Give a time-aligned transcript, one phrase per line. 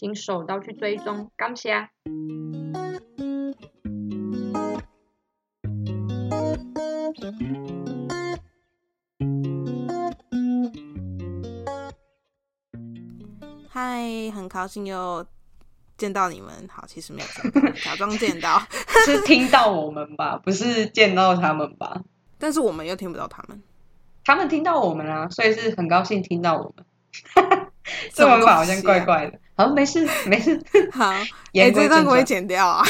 [0.00, 1.74] 请手刀去追踪，感谢。
[13.68, 15.26] 嗨，很高兴又
[15.98, 16.48] 见到你们。
[16.72, 18.58] 好，其实没有见到，假装见到，
[19.04, 22.00] 是听到我们吧，不是见到他们吧？
[22.40, 23.62] 但是我们又听不到他们，
[24.24, 26.86] 他们听到我们啊，所以是很高兴听到我们。
[28.12, 29.38] 这玩法好像怪怪的。
[29.56, 30.58] 好，没事没事。
[30.92, 31.10] 好，
[31.52, 32.84] 哎，这段不会剪掉啊？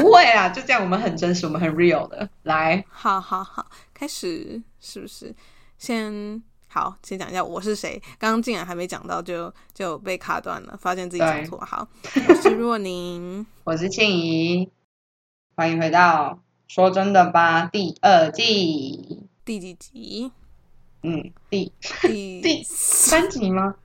[0.00, 2.28] 不会啊，就这样，我们很真实，我们很 real 的。
[2.42, 5.34] 来，好好好，开始，是不是？
[5.78, 8.00] 先好，先讲一下我是谁。
[8.18, 11.58] 刚刚竟然还没讲到，就就被卡断了，发现自己讲错。
[11.58, 11.86] 好，
[12.28, 14.68] 我是若宁，我是庆怡，
[15.54, 20.32] 欢迎回到说真的吧第二季第几集？
[21.02, 23.76] 嗯，第第第三集吗？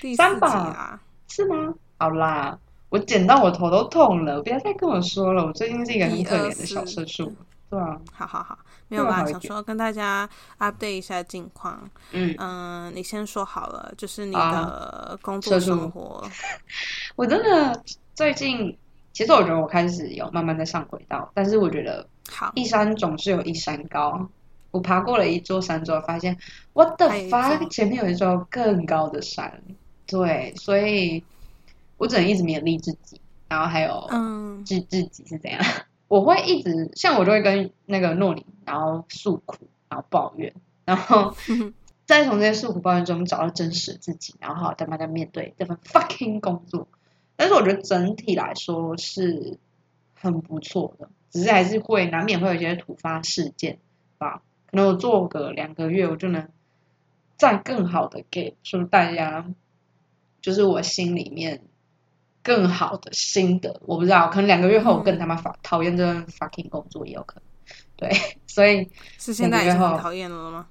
[0.00, 0.98] 第三吧，
[1.28, 1.74] 是吗？
[1.98, 5.44] 好啦，我剪到我头都痛了，不要再跟我说了。
[5.44, 7.30] 我最近是一个很可怜的小社畜，
[7.68, 8.00] 对啊。
[8.12, 11.78] 好好好，没有啦，想说跟大家 update 一下近况。
[12.12, 16.26] 嗯嗯，你先说好了，就是你的工作生活。
[17.14, 17.82] 我真的
[18.14, 18.76] 最近，
[19.12, 24.26] 其实我觉得我开始有慢慢在上轨道，但是我觉得，好一山总是有一山高。
[24.70, 26.36] 我爬过了一座山之后，发现
[26.72, 29.60] 我的发前面有一座更高的山。
[30.10, 31.22] 对，所以
[31.96, 35.62] 我只能一直勉励自己，然后还有嗯自自己是怎样？
[36.08, 40.52] 我会一直像我就会跟那个诺里，然后诉苦，然后抱怨，
[40.84, 41.36] 然后
[42.04, 46.88] 再从这些诉苦抱怨中找到真实的自己，然后再慢慢面对这份 fucking 工作。
[47.36, 49.56] 但是我觉得整体来说是
[50.14, 53.78] 很不错的，只是还是会难免会有一些突发事件
[54.18, 54.42] 吧。
[54.66, 56.48] 可能我做个两个月，我就能
[57.36, 59.46] 再更好的给出大家。
[60.40, 61.60] 就是我心里面
[62.42, 67.42] 更好的心得，我不知道，可能两个月后我更他妈讨讨厌这份 fucking 工作也有可能。
[67.96, 68.18] 对，
[68.48, 70.66] 所以是现在已经很讨厌了吗？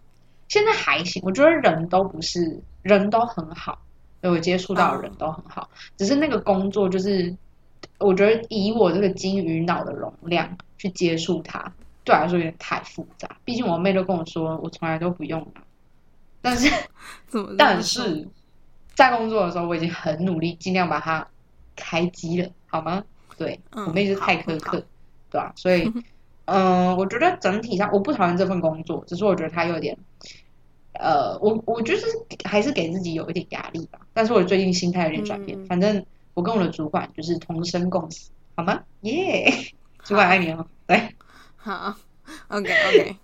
[0.47, 3.79] 现在还行，我觉得人都不是人都很好，
[4.23, 7.35] 我接触到的人都很好，只是那个工作就是
[7.99, 11.71] 我觉得以我这个金鱼脑的容量去接触它，
[12.03, 13.29] 对我来说有点太复杂。
[13.45, 15.45] 毕竟我妹都跟我说，我从来都不用
[16.41, 16.67] 但是
[17.27, 17.53] 怎么？
[17.55, 18.27] 但是。
[18.99, 21.25] 在工作的时候，我已经很努力，尽量把它
[21.73, 23.01] 开机了，好吗？
[23.37, 24.83] 对我妹是太苛刻，
[25.31, 25.53] 对吧？
[25.55, 25.89] 所以，
[26.43, 29.97] 嗯，我觉得整体上我不讨厌这份工作，只是我觉得它有点，
[30.95, 32.05] 呃，我我就是
[32.43, 33.99] 还是给自己有一点压力吧。
[34.13, 38.83] 但是我最近心态有点转变，反正我跟我的主管就是同生共死，好吗？
[39.03, 39.49] 耶，
[40.03, 41.15] 主管爱你哦，对，
[41.55, 41.95] 好
[42.49, 43.15] ，OK OK，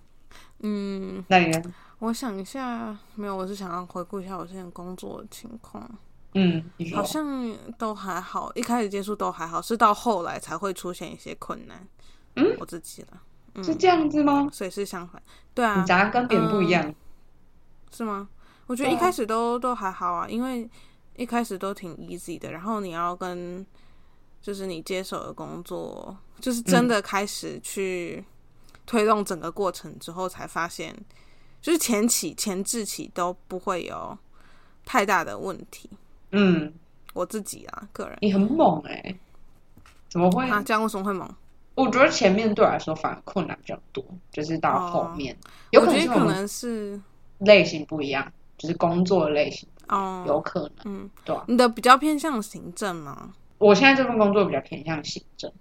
[0.60, 1.62] 嗯，那你呢？
[2.00, 5.90] 我想一下，没有，我是想要回顾一下我现在工作的情况。
[6.34, 6.64] 嗯，
[6.94, 11.88] 好像都还好，一开始接触都还好，是到后来才会出现一些困难。
[12.36, 14.50] 嗯，我自己了，是这样子吗？
[14.52, 15.22] 所以是相反，
[15.54, 16.94] 对啊，你杂跟别人不一样，
[17.90, 18.28] 是吗？
[18.68, 20.70] 我觉得一开始都都还好啊，因为
[21.16, 23.66] 一开始都挺 easy 的，然后你要跟
[24.42, 28.26] 就是你接手的工作，就是真的开始去
[28.86, 30.94] 推动整个过程之后，才发现。
[31.66, 34.16] 就是前期前置期都不会有
[34.86, 35.90] 太大的问题。
[36.30, 36.72] 嗯，
[37.16, 39.16] 我自己啊，个人你很猛哎，
[40.08, 40.48] 怎么会？
[40.64, 41.28] 这样为什么会猛？
[41.74, 45.36] 我觉得前面对我来说反而困难比较多，就是到后面，
[45.72, 47.02] 有可能可能是
[47.40, 50.86] 类型不一样，就是工作类型哦，有可能。
[50.86, 51.36] 嗯，对。
[51.48, 53.34] 你的比较偏向行政吗？
[53.58, 55.52] 我现在这份工作比较偏向行政，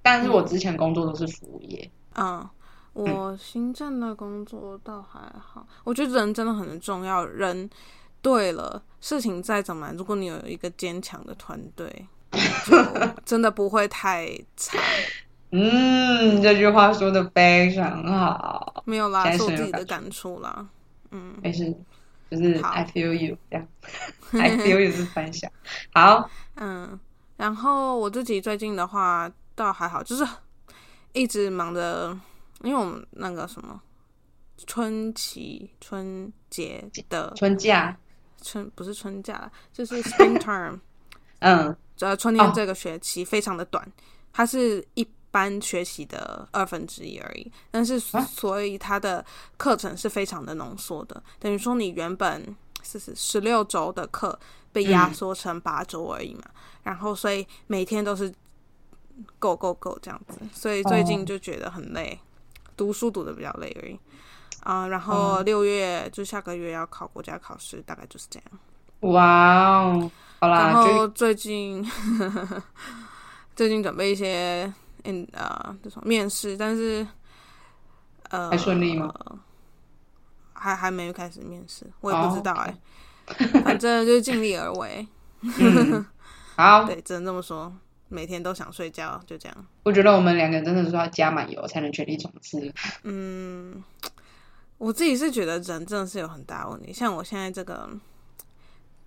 [0.00, 1.90] 但是我之前工作都是服务业。
[2.14, 2.48] 嗯。
[2.94, 7.24] 我行政的工作倒还好，我觉得人真的很重要。
[7.24, 7.68] 人
[8.20, 12.06] 对了，事情再怎么难，如果你有一个坚强的团队，
[13.24, 14.78] 真的不会太差。
[15.52, 18.82] 嗯，这句话说的非常好。
[18.84, 20.66] 没有啦，是我自己的感触啦。
[21.10, 21.74] 嗯，没事，
[22.30, 23.66] 就是 I feel you 这样。
[24.32, 25.50] I feel you 是分享。
[25.94, 27.00] 好，嗯，
[27.38, 30.26] 然后我自己最近的话倒还好，就是
[31.14, 32.14] 一直忙着。
[32.62, 33.80] 因为我们那个什么
[34.66, 37.96] 春期春节的春假，
[38.40, 40.78] 春不是春假就是 spring term，
[41.40, 43.86] 嗯，呃，春天这个学期非常的短，
[44.32, 47.50] 它是一般学习的二分之一而已。
[47.70, 49.24] 但是所以它的
[49.56, 54.38] 课程是非常的浓缩的，等于说你原本是是十六周的课
[54.72, 56.42] 被压缩成八周而已嘛。
[56.82, 58.32] 然后所以每天都是
[59.38, 62.18] 够够够这样子，所以最近就觉得很累，
[62.76, 63.98] 读书读的比较累而已。
[64.62, 68.60] 啊，然后六月就下个月要考国家考试，大概就是这样。
[69.12, 70.10] 哇哦，
[70.40, 70.68] 好啦。
[70.68, 71.84] 然后最近
[73.56, 74.72] 最近准备一些
[75.04, 77.04] 嗯呃这种面试，但是
[78.30, 79.12] 呃还顺利吗？
[80.52, 82.72] 还还没开始面试，我也不知道哎。
[83.64, 85.06] 反正就是尽力而为。
[86.54, 87.72] 好， 对，只能这么说。
[88.12, 89.66] 每天都想睡觉，就这样。
[89.82, 92.72] 我觉得我们两个人真的是要加满油才能全力冲刺。
[93.04, 93.82] 嗯。
[94.78, 97.88] 我自己是觉得人真的是有很大问题，像我现在这个，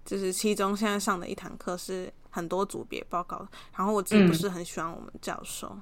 [0.06, 5.78] 就是期中现在上的一堂课是很多组别报告，然后我自己不是很喜欢我们教授。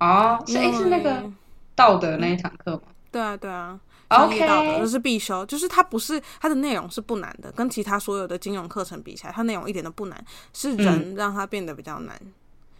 [0.00, 1.30] 哦，是是那个
[1.74, 2.84] 道德那一堂课吗？
[3.10, 3.78] 对啊，对啊，
[4.12, 12.20] 商业到的这是必修，就是它不是它的内容是不难的，跟其他所有的金融课程比起来，它内容一点都不难，是人让它变得比较难。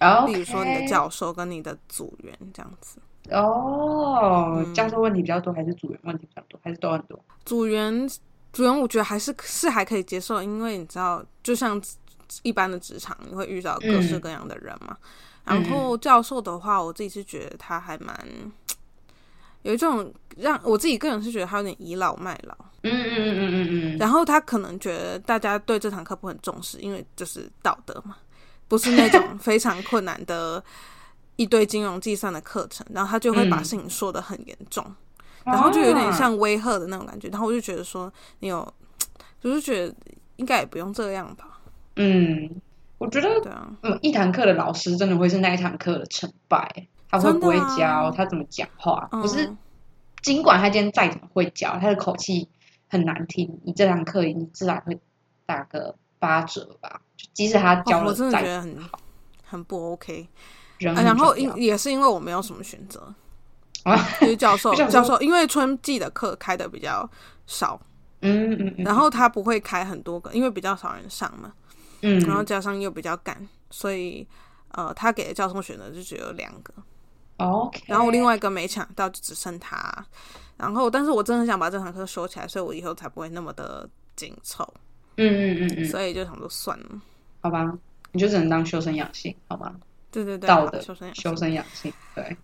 [0.01, 2.99] 哦，比如说你的教授跟你的组员这样子。
[3.31, 7.17] 哦，教授问题比较多，还是组员问题比较多，还是都很多？
[7.45, 8.09] 组员，
[8.53, 11.81] 组员，我觉得还是是还可以接受，因为你知道，就像
[12.43, 14.97] 一般的职场，你会遇到各式各样的人嘛。
[15.45, 18.17] 然后教授的话，我自己是觉得他还蛮
[19.63, 22.55] 有一种让我自己个人是觉得他有点倚老卖老。
[22.83, 23.99] 嗯嗯嗯嗯嗯嗯。
[23.99, 28.17] 然后他可能觉得大家对这堂课不很重视，因为就是道德嘛，
[28.69, 30.63] 不是那种非常困难的。
[31.37, 34.85] 一堆金融计算的课程，然后他就会把事情说的很严重，
[35.45, 37.27] 然后就有点像威吓的那种感觉。
[37.29, 38.73] 然后我就觉得说，你有，
[39.41, 39.95] 就是觉得
[40.37, 41.59] 应该也不用这样吧。
[41.97, 42.49] 嗯，
[42.99, 49.55] 我觉得，对啊，嗯，一堂课的老师真的会是那一堂课的成败，他会不会教，他怎么讲话，不是，
[50.23, 52.49] 尽管他今天再怎么会教，他的口气
[52.89, 54.99] 很难听，你这堂课你自然会
[55.45, 57.03] 打个八折吧。
[57.17, 58.99] 就即使他教我真的觉得很好，
[59.45, 60.27] 很不 OK。
[60.79, 63.15] 然后因也是因为我没有什么选择
[63.85, 67.09] 啊，就是教授教授，因为春季的课开的比较
[67.47, 67.79] 少，
[68.23, 71.53] 嗯嗯，然后他不会开很多个，因为比较少人上嘛，
[72.01, 74.27] 嗯，然后加上又比较赶，所以
[74.71, 76.73] 呃，他给的教授选择就只有两个
[77.51, 80.05] ，OK，然后另外一个没抢到，就只剩他，
[80.57, 84.63] 然后但是我真的很想把这堂课收起来，所以我以后才不会那么的紧凑，
[85.17, 86.87] 嗯嗯嗯嗯，所以就想说算了，
[87.41, 87.73] 好吧，
[88.13, 89.75] 你就只能当修身养性，好吧。
[90.11, 92.37] 对对对，道德修身修身养性，对。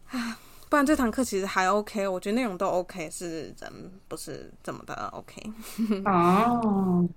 [0.71, 5.43] 不然这堂课其实还 OK，我觉得内容都 OK，是人不是这么的 OK。
[6.05, 7.09] 哦，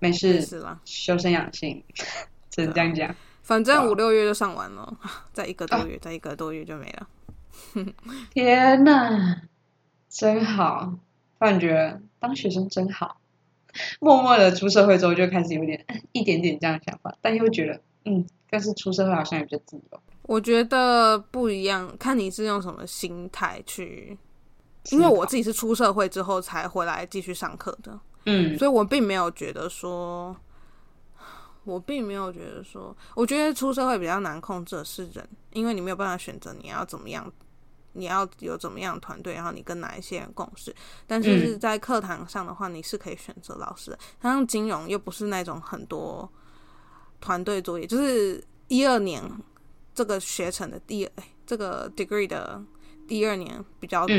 [0.00, 1.82] 没事是啦，修身养性，
[2.50, 3.14] 只能这样讲。
[3.42, 4.96] 反正五六月就上完了，
[5.32, 7.06] 再一个多月，再一个多月就没了。
[8.32, 9.42] 天哪，
[10.08, 10.94] 真好！
[11.38, 13.20] 突然觉得当学生真好。
[14.00, 18.26] 默默的出社会之后，就开始有点 一点点这样的想法，但又觉得嗯。
[18.48, 20.00] 但是出社会好像也比较自由。
[20.22, 24.16] 我觉得不一样，看你是用什么心态去。
[24.92, 30.34] 因为我自己是出社会之后才回来继续上课的，嗯，所以我并没有觉得说，
[31.64, 37.30] 我并没有觉得说，我觉得出社会比较难控制的是人，因为你没有办法选择你要怎么样，
[37.96, 40.74] 你要有怎么样的团队，然后你跟哪一些人共事。
[41.06, 43.98] 但是是在课堂上的话，你是可以选择老师的。
[44.22, 46.30] 像金融又不是那种很多。
[47.18, 49.22] 团队作业就是一二年
[49.94, 51.08] 这个学程的第
[51.46, 52.62] 这个 degree 的
[53.08, 54.16] 第二年比较多，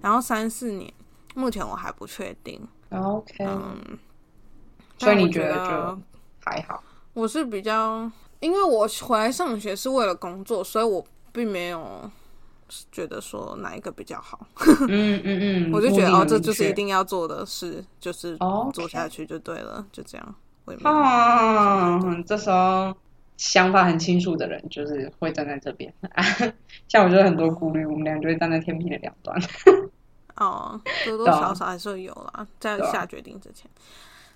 [0.00, 0.92] 然后三四年
[1.36, 2.60] 目前我还不确定。
[2.90, 3.96] OK，嗯，
[4.98, 6.02] 所以你觉得就
[6.40, 6.82] 还好？
[7.14, 8.10] 我是比较，
[8.40, 12.10] 因为我回来上学是为了工作，所以我并没有
[12.90, 14.46] 觉得说哪一个比较好。
[14.88, 18.36] 嗯嗯嗯， 我就觉得哦，这就是一定要做的事，就是
[18.72, 20.34] 做下去就对了，就这样。
[20.84, 22.94] 哦，这时候
[23.36, 25.92] 想法很清楚的人就是会站在这边，
[26.86, 29.36] 像我就很多顾虑，我们俩就会站在天平的两端。
[30.36, 33.68] 哦，多多少少还是会有啦，在下决定之前。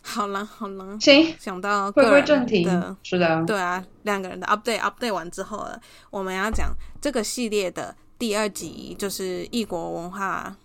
[0.03, 5.67] 好了好了，行，想到回归正题的，是的，对啊，两个人的 update update 完之后，
[6.11, 10.57] 我们要讲这个系列的第二集，就是异国文化。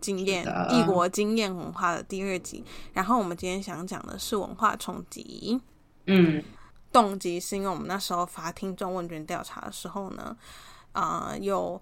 [0.00, 2.62] 经验异国经验文化的第二集，
[2.92, 5.58] 然后我们今天想讲的是文化冲击。
[6.04, 6.44] 嗯，
[6.92, 10.36] 动机是因为我们那时候发听众问卷调查的时候呢，
[10.92, 11.80] 啊，有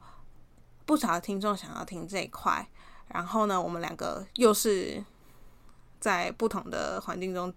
[0.87, 2.65] 不少的听众想要听这一块，
[3.09, 5.03] 然后呢，我们两个又是
[5.99, 7.53] 在不同的环境中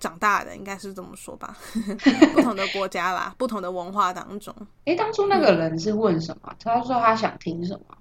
[0.00, 1.56] 长大的，应该是这么说吧。
[2.34, 4.52] 不同的国家啦，不同的文化当中。
[4.86, 6.52] 哎，当初那个人是问什么？
[6.58, 7.96] 他说他想听什么？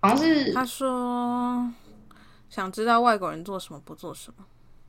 [0.00, 1.70] 好像是他说
[2.48, 4.44] 想知道外国人做什么，不做什么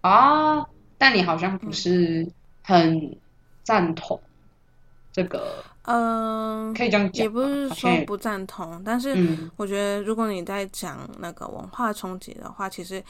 [0.09, 0.65] 啊。
[0.97, 2.25] 但你好像不是
[2.63, 3.17] 很
[3.63, 4.21] 赞同
[5.11, 9.17] 这个，嗯，可以这样讲，也不是说不赞同，但是
[9.57, 13.03] 我觉得如果你在讲那个文化冲击的话，其实。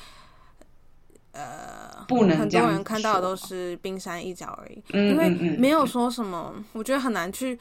[1.33, 7.57] 呃，不能很多人看到的都是冰山一角而已，因为没有说什么，我觉得很难去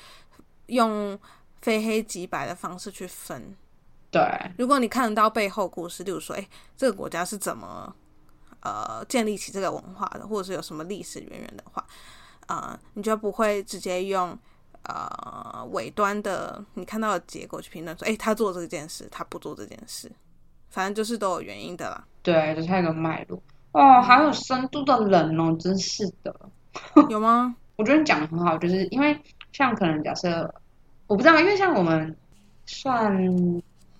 [0.66, 1.18] 用
[1.62, 3.54] 非黑即白的方式去分。
[4.10, 4.20] 对，
[4.58, 7.94] 如果你看得到背后故事，例如说，哎，这个国家是怎么
[8.58, 11.86] 呃建立起这个文化的，或者是有什么历史渊源的话，
[12.48, 14.36] 啊，你就不会直接用
[14.82, 20.10] 呃尾端的你看到的结果去评论说，哎，他做这件事，他不做这件事，
[20.70, 22.04] 反正就是都有原因的啦。
[22.20, 23.40] 对，就是有个脉络。
[23.72, 26.34] 哦，好有深度的人哦，真是的。
[27.08, 27.54] 有吗？
[27.76, 29.18] 我觉得你讲的很好，就是因为
[29.52, 30.52] 像可能假设，
[31.06, 32.16] 我不知道，因为像我们
[32.66, 33.26] 算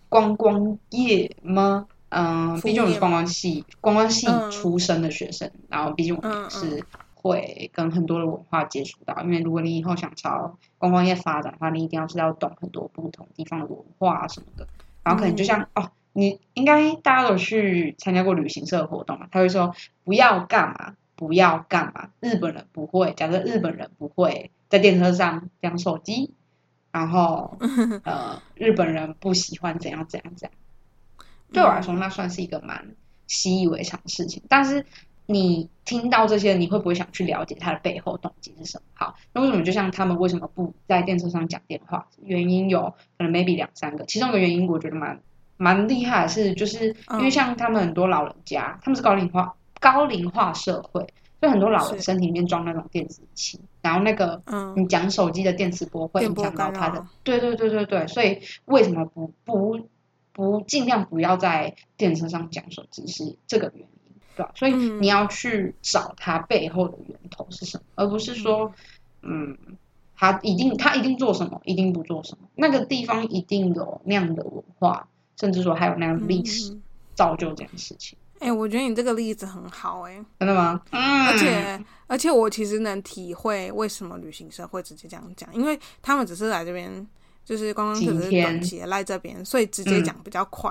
[0.08, 1.86] 观光业吗？
[2.10, 6.84] 嗯，毕竟我们是观光系，观光系出身的学生，然后毕竟我们是
[7.14, 9.16] 会跟很多的文化接触到。
[9.22, 14.66] 因为如果你以后想朝观光业发展的话，你一定要是要懂很多不同地方的文化什么的。
[15.04, 15.88] 然后可能就像哦。
[16.12, 19.29] 你应该大家都去参加过旅行社的活动嘛？
[19.31, 22.11] 他会说不要干嘛，不要干嘛。
[22.19, 26.35] 日本人不会，假设日本人不会在电车上讲手机，
[26.90, 27.57] 然后
[28.02, 30.59] 呃，日本人不喜欢怎样怎样怎样。
[31.52, 32.97] 对我来说，那算是一个蛮
[33.29, 34.43] 习以为常的事情。
[34.49, 34.85] 但是
[35.26, 38.85] 你听到这些，你会不会想去了解他的背后动机是什么？
[38.95, 42.09] 好，那为什么就像他们为什么不在电车上讲电话？
[42.21, 45.21] 原因有可能 maybe 两三个，其中一个原因我觉得蛮。
[45.62, 51.07] 蛮厉害的是，就是因为像他们很多老人家，他们是高龄化高龄化社会，
[51.38, 54.40] 所以很多老人身体里面装那种电子器，然后那个
[54.75, 59.87] 你讲手机的电磁波会影响到他的，对对对对对，所以为什么不不
[60.33, 64.52] 不尽量不要在电车上讲手机是这个原因，对吧？
[64.55, 68.73] 所以你要去找它背后的源头是什么，而不是说，
[69.21, 69.59] 嗯，
[70.17, 75.07] 他一定他一定做什么，一定不做什么，那个地方一定有那样的文化。
[75.40, 76.76] 甚至说还有那样历史
[77.14, 78.16] 造就这件事情。
[78.38, 80.80] 哎，我觉得你这个例子很好，哎，真的吗？
[80.92, 81.26] 嗯。
[81.26, 87.06] 而且而且我其实能体会为什么旅行社会直接这样讲，因为他们只是来这边，
[87.44, 90.70] 就是刚刚只是短期来这边，所以直接讲比较快。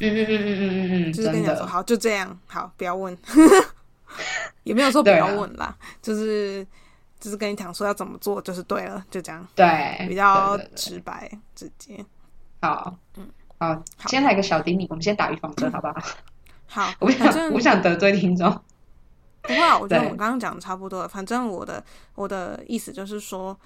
[0.00, 1.12] 嗯嗯嗯嗯嗯嗯嗯。
[1.12, 3.16] 就是跟你讲说，好，就这样，好，不要问。
[4.64, 6.66] 也没有说不要问啦，就是
[7.18, 9.46] 就是跟你讲说要怎么做就是对了，就这样。
[9.54, 10.06] 对。
[10.06, 12.04] 比较直白直接。
[12.60, 12.94] 好。
[13.16, 13.26] 嗯。
[13.58, 15.94] 好，先来个小叮咛，我们先打预防针，好不好？
[16.68, 18.50] 好，我不想，我不想得罪听众。
[19.42, 21.08] 不会，我觉得我们刚刚讲的差不多了。
[21.08, 21.82] 反正我的
[22.16, 23.56] 我的意思就是说，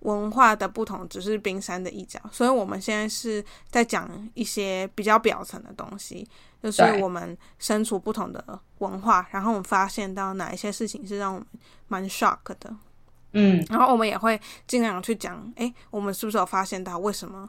[0.00, 6.28] 文化的不同只是冰山的一角，所以我们现在是在讲一些比较表层的东西，
[6.62, 11.48] 就是我们身处不同的文化，然后我们发现到哪一些事情是让我们
[11.88, 12.76] 蛮 shock 的，
[13.32, 17.48] 嗯，然后我们也会尽量去讲，哎，我们是不是有发现到为什么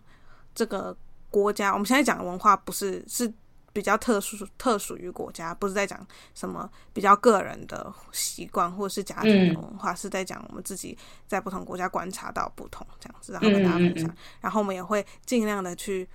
[0.56, 0.96] 这个。
[1.36, 3.30] 国家，我们现在讲的文化不是是
[3.74, 6.00] 比较特殊、特属于国家，不是在讲
[6.34, 14.16] 什么比较个人的习惯或者是家庭的文化，是在讲我们自己在不同国家观察到不同这样子，然后跟大家分享。
[14.40, 16.08] 然后我们也会尽量的去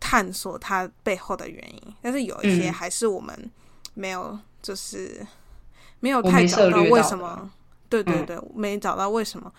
[0.00, 3.50] 探索它背后的原因，但是有一些还是我们
[3.94, 5.24] 没有，就是
[6.00, 7.48] 没有太找到为什么。
[7.88, 9.52] 对对对，没找到为什么。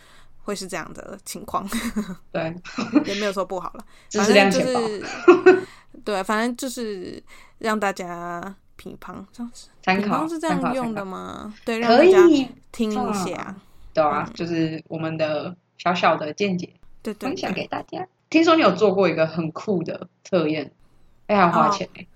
[0.43, 1.67] 会是这样的情况，
[2.31, 2.55] 对，
[3.05, 5.05] 也没有说不好了， 反正就是
[6.03, 7.21] 对，反正就是
[7.59, 11.53] 让大家评判，这样子参考是这样用的吗？
[11.63, 12.17] 对，让大家
[12.71, 13.55] 听一下，
[13.93, 18.07] 对啊，就是我们的小小的见解，对对，分享给大家。
[18.29, 20.71] 听说你有做过一个很酷的测验，
[21.27, 22.07] 还要花钱哎，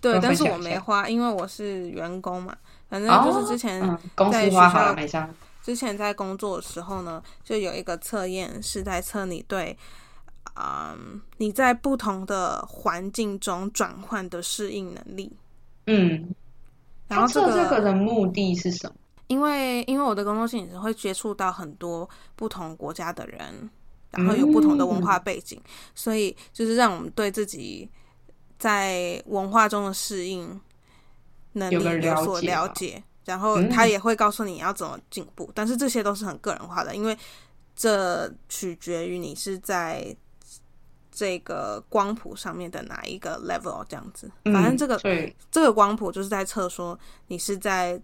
[0.00, 2.54] 对，但是我没花，因为我是员工嘛，
[2.90, 3.80] 反正就是之前
[4.14, 5.32] 公司花好了没上。
[5.64, 9.74] 之前在工作的时候呢，就有一个测验是在测你对，
[10.56, 15.34] 嗯，你在不同的环境中转换的适应能力。
[15.86, 16.34] 嗯，
[17.08, 18.94] 然后测这个的目的是什么？
[19.28, 22.06] 因为因为我的工作性质会接触到很多
[22.36, 23.70] 不同国家的人，
[24.10, 25.58] 然后有不同的文化背景，
[25.94, 27.88] 所以就是让我们对自己
[28.58, 30.60] 在文化中的适应
[31.52, 33.02] 能力有所了解。
[33.24, 37.16] 然后他也会告诉你要怎么进步，但是这些都是很个人化的，因为
[37.74, 40.14] 这取决于你是在
[41.10, 44.30] 这个光谱上面的哪一个 level 这样子。
[44.44, 44.98] 反正这个
[45.50, 48.00] 这个光谱就是在测说你是在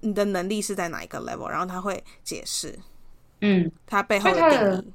[0.00, 2.78] 你的能力是在哪一个 level，然后他会解释，
[3.40, 4.92] 嗯，它背后的的定义。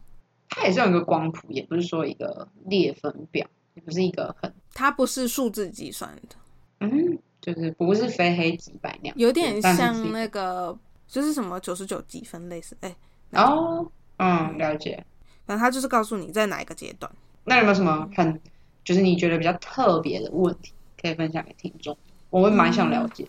[0.47, 6.35] 它也是有一个光谱，也不是说一个列分表，也不是一个很它不是数字计算的，
[6.81, 10.75] 嗯，就是不是非黑即白那样，有点像那个
[11.07, 12.95] 就是什么九十九积分类似，哎、
[13.33, 13.85] 哦，
[14.17, 15.05] 嗯，了解。
[15.45, 17.11] 反正他就是告诉你在哪一个阶段。
[17.43, 18.41] 那有没有什么很
[18.83, 21.95] 就是你觉得比较特别的问题可以分享给听众？
[22.31, 23.27] 我会蛮想了解。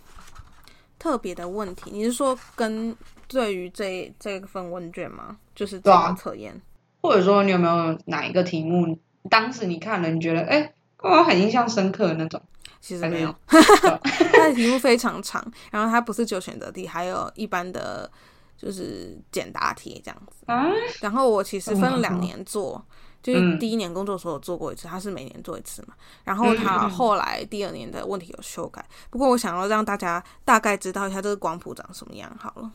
[0.99, 2.97] 特别的问题，你是说跟
[3.29, 5.37] 对于这这份问卷吗？
[5.55, 6.59] 就是这对啊个测验？
[7.03, 12.41] 或者说你有没有哪一个题目，当时你看了你觉得哎，我很印象深刻的那种？
[12.87, 18.09] 其实没有， 它的题目非常长，然后它不是只有选择题，还有一般的
[18.57, 20.45] 就是简答题这样子。
[20.47, 22.81] 啊，然后我其实分了两嗯年做，
[23.21, 25.95] 就是嗯第一年工作的时候做过一次，它是每年做一次嘛。
[26.23, 32.71] 然后他嗯嗯嗯后来第二年的问题有修改，不过我想要让大家大概知道一下这个光谱长什么样好了。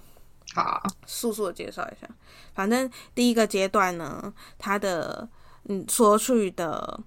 [0.53, 2.05] 好，速速的介绍一下，
[2.53, 5.25] 反正第一个阶段呢，它的
[5.69, 6.99] 嗯所处的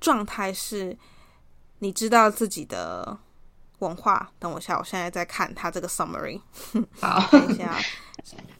[0.00, 0.98] 状态是，
[1.78, 3.18] 你知道自己的
[3.80, 4.30] 文化。
[4.38, 6.40] 等我一下，我现在在看他这个 summary，
[7.00, 7.76] 好，等一下，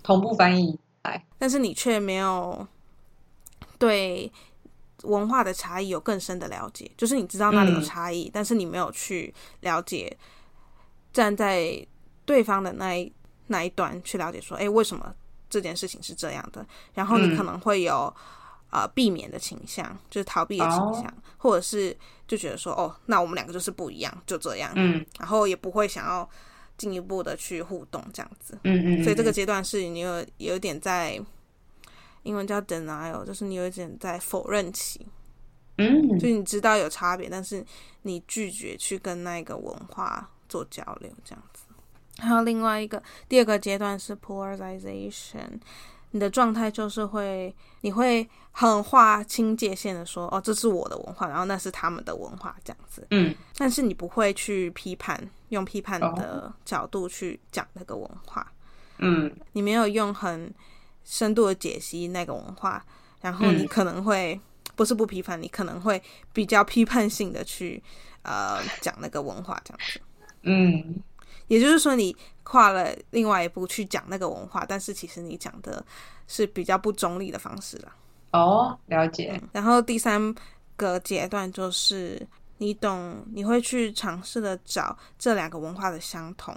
[0.03, 1.25] 同步翻译来。
[1.39, 2.67] 但是你却没有
[3.79, 4.31] 对
[5.03, 10.17] 文化的差异有更深的了解，就是你知道那里有嗯差异，但是你没有去了解，
[11.13, 11.87] 站在
[12.25, 13.13] 对方的那一
[13.47, 15.15] 那一端去了解说，哎、为什么
[15.49, 16.67] 这件事情是这样的？
[16.95, 18.15] 然后你嗯可能会有、
[18.71, 21.97] 呃避免的倾向，就是逃避的倾向，或者是
[22.27, 25.05] 就觉得说，哦，那我们两个就是不一样，就这样，嗯。
[25.19, 26.29] 然后也不会想要
[26.77, 28.59] 进一步的去互动这样子。
[28.65, 31.21] 嗯嗯，所以这个阶段是你有有点在
[32.23, 35.07] 英文叫 denial，就是你有一点在否认期，
[35.79, 36.19] 嗯。
[36.19, 37.65] 就你知道有差别，但是
[38.03, 41.63] 你拒绝去跟那个文化做交流，这样子。
[42.19, 45.61] 还有另外一个第二个阶段是 polarization，
[46.17, 53.07] 你的状态就是会，你会很划清界限的说，哦，这是我的文化，然后那是他们的文化，这样子。
[53.11, 58.51] 嗯但是你不会去批判，用批判的角度去讲那个文化。
[58.97, 60.51] 嗯你没有用很
[61.05, 62.83] 深度的解析那个文化，
[63.21, 64.41] 然后你嗯可能会、
[64.75, 67.83] 不是不批判，你可能会比较批判性的去
[68.23, 70.01] 呃讲那个文化这样子。
[70.45, 70.97] 嗯
[71.49, 75.85] 也就是说，你跨了另外一步去讲那个文化，但是其实你讲的
[76.27, 77.95] 是比较不中立的方式啦。
[78.33, 79.41] 哦，了解。
[79.53, 80.35] 然后第三
[80.77, 82.27] 个阶段就是
[82.59, 86.55] 你懂，你会去尝试的找这两个文化的相同。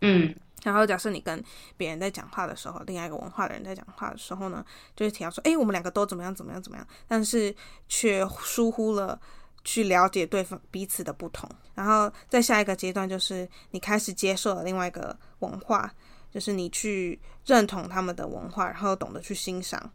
[0.00, 1.42] 嗯然后假设你跟
[1.76, 4.64] 别人在讲话的时候，另外一个文化的人在讲话的时候呢，
[4.94, 7.52] 就是提到说，哎，我们两个都怎么样怎么样怎么样，但是
[7.88, 9.20] 却疏忽了
[9.64, 11.48] 去了解对方彼此的不同。
[11.74, 15.92] 然后在下一个阶段，就是你开始接受了另外一个文化，
[16.30, 19.90] 就是你去认同他们的文化，然后懂得去欣赏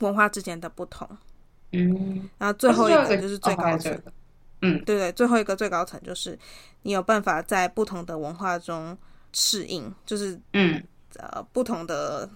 [0.00, 1.08] 文化之间的不同。
[1.72, 4.02] 嗯，然后最后一哦个就是最高层，
[4.60, 6.38] 嗯对对，最后一个最高层就是
[6.82, 8.96] 你有办法在不同的文化中
[9.32, 10.82] 适应，就是嗯
[11.16, 12.28] 呃不同的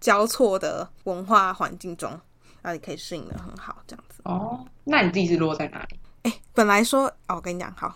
[0.00, 2.18] 交错的文化环境中，
[2.64, 4.22] 然后你可以适应的很好，这样子。
[4.24, 6.00] 哦，那你自己是落在哪里？
[6.22, 7.94] 哎，本来说哦，我跟你讲，好，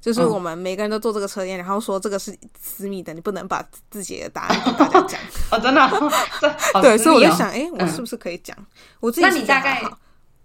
[0.00, 5.20] 就是嗯我们每个人都做这个测验，然后说这个是私密的，你不能把自己的答案跟大家讲。
[5.50, 5.90] 哦，真的
[6.80, 8.56] 对，所以我就想，哎，我嗯是不是可以讲？
[9.00, 9.82] 我自己那你大概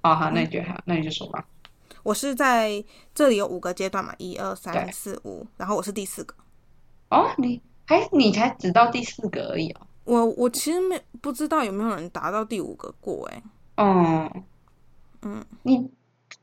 [0.02, 1.45] 哦，好，那你觉得好，那你就说吧。
[2.02, 6.34] 我是在这里有五个阶段嘛，一二三四五，然后我是第四个。
[7.12, 9.82] 哦，你哎你才只到第四个而已哦。
[10.03, 13.43] 我我其实没不知道有没有人达到第五个过哎、
[13.77, 14.43] 嗯
[15.21, 15.89] 嗯，你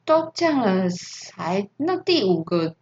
[0.04, 2.74] 都这样了，才那第五个，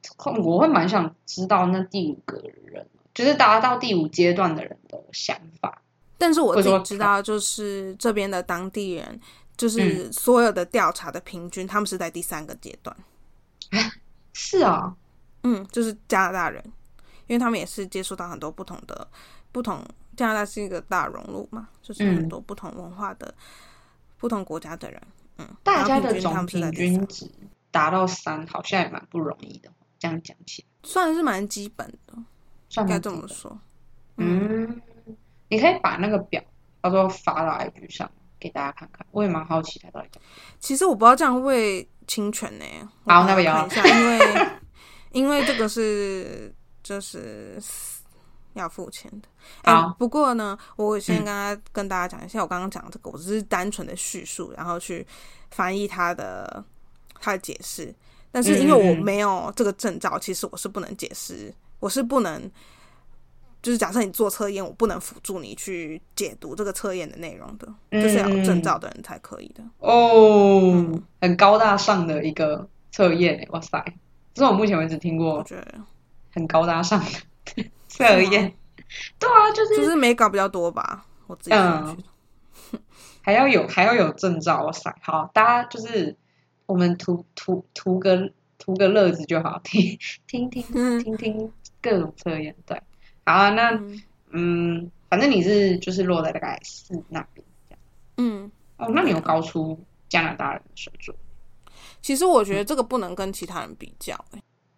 [0.44, 5.80] 我会蛮想知道那第五个人，就是达到第五阶段的人的想法。
[6.18, 9.20] 但是我自己或者说知道，就是这边的当地人，嗯
[9.56, 12.94] 就是所有的调查的平均，他们是在第三个阶段。
[14.34, 14.94] 是啊，
[15.42, 16.62] 嗯，就是加拿大人，
[17.26, 19.08] 因为他们也是接触到很多不同的
[19.50, 19.82] 不同。
[20.16, 23.32] 加拿大是一个大熔炉嘛，就是嗯很多不同文化的、
[24.16, 25.00] 不同国家的人。
[25.38, 27.30] 嗯，大家的总平均值
[27.70, 29.70] 达到三，好像也蛮不容易的。
[29.98, 32.14] 这样讲起来，算是蛮基本的，
[32.80, 33.58] 应该这么说。
[34.16, 34.80] 嗯，
[35.48, 36.42] 你可以把那个表
[36.80, 40.22] 到时候发到 IG 上给大家看看，我也蛮好奇他到底讲。
[40.58, 42.64] 其实我不知道这样会不会侵权呢、
[43.04, 44.48] 我好那不要因为
[45.12, 47.58] 因为这个是就是
[48.56, 49.28] 要付钱的。
[49.62, 55.06] 哎、好不过呢，我先嗯跟他、跟大家讲一下，我刚刚讲这个，我只是单纯的叙述，然后去
[55.50, 56.64] 翻译他的
[57.20, 57.94] 他的解释。
[58.32, 62.50] 但是因为我没有这个证照，其实我是不能解释我是不能，
[63.62, 69.64] 就是假设你做测验，我不能辅助你去解读这个测验的内容的，就是要有证照的人才可以的。
[69.78, 73.82] 哦，很高大上的一个测验，哇塞！
[74.34, 75.74] 这是我目前为止听过，我觉得
[76.34, 77.64] 很高大上的
[77.96, 78.52] 测验。
[79.18, 81.96] 对啊，就是就是没搞比较多吧，我自己觉得。
[83.22, 84.94] 还要有还要有证照，哇塞！
[85.02, 86.16] 好，大家就是
[86.66, 92.54] 我们图图图个图个乐子就好，听听听听听各种测验。
[92.64, 92.80] 对，
[93.24, 93.72] 好啊，那
[94.30, 97.80] 嗯，反正你是就是落在大概四那边这样。
[98.18, 99.76] 嗯，哦，那你有高出
[100.08, 101.16] 加拿大人的水准？
[102.00, 104.16] 其实我觉得这个不能跟其他人比较，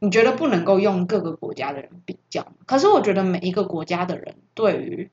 [0.01, 2.47] 你觉得不能够用各个国家的人比较？
[2.67, 5.11] 可是我觉得每一个国家的人对于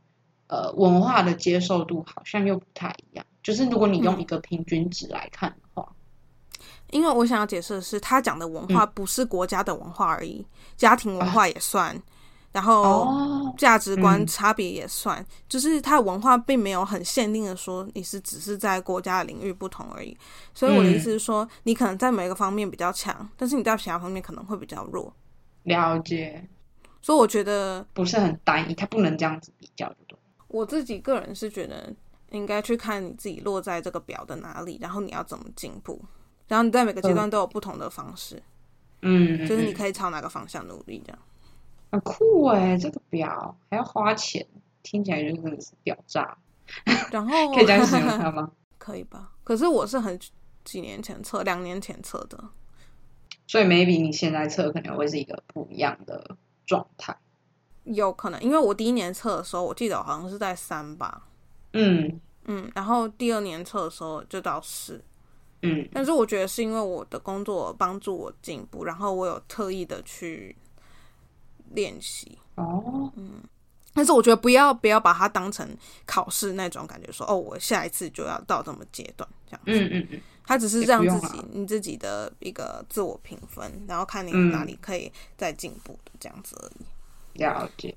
[0.48, 3.26] 呃，文化的接受度好像又不太一样。
[3.42, 5.92] 就是如果你用一个平均值来看的话，
[6.92, 10.46] 因为我想要解释的是，他讲的文化不是国家的文化而已，
[10.78, 12.00] 家庭文化也算，
[12.56, 15.24] 然后价值观差别也算。
[15.50, 20.18] 就是它文化并没有很限定的说你是只是在国家的领域不同而已。
[20.54, 25.14] 所以我的意思是说，你可能在每个方面比较强，但是你在其他方面可能会比较弱。
[25.64, 26.48] 了解。
[27.02, 29.94] 所以我觉得不是很单一，它不能这样子比较。
[30.48, 31.94] 我自己个人是觉得，
[32.32, 36.02] 应该去看你自己落在这个表的哪里，然后你要怎么进步，
[36.48, 38.42] 然后你在每个阶段都有不同的方式，
[39.02, 41.20] 嗯，就是你可以朝哪个方向努力，这样
[41.96, 42.78] 很酷哎！
[42.78, 44.46] 这个表还要花钱，
[44.84, 46.38] 听起来就是屌炸。
[47.12, 48.52] 然后可以这样形容它吗？
[48.78, 49.32] 可以吧？
[49.44, 50.20] 可是我是很
[50.64, 52.38] 几年前测，两年前测的，
[53.48, 57.16] 所以 maybe 你现在测可能会是一个不一样的状态。
[57.86, 61.24] 有可能，因为我第一年测的时候，我记得好像是在三吧。
[61.74, 65.02] 嗯嗯，然后第二年测的时候就到四。
[65.62, 70.56] 嗯，但是我觉得是因为我的工作帮助我进步，然后我有特意的去
[71.76, 72.38] 练习。
[72.56, 73.44] 哦，嗯，
[73.94, 75.68] 但是我觉得不要不要把它当成
[76.06, 79.62] 考试那种感觉，说哦，我下一次就要到这么阶段这样。
[79.66, 87.44] 嗯嗯嗯，它只是让自己你自己的一个自我评分，然后看你哪里可以再进步的这样子而已。
[87.44, 87.94] 了解，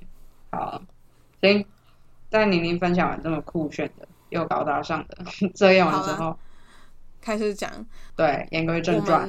[0.50, 0.82] 好，
[1.40, 1.64] 行，
[2.28, 5.18] 在宁宁分享完这么酷炫的又高大上的
[5.54, 6.36] 这样完之后，
[7.20, 7.70] 开始讲，
[8.16, 9.28] 对，言归正传，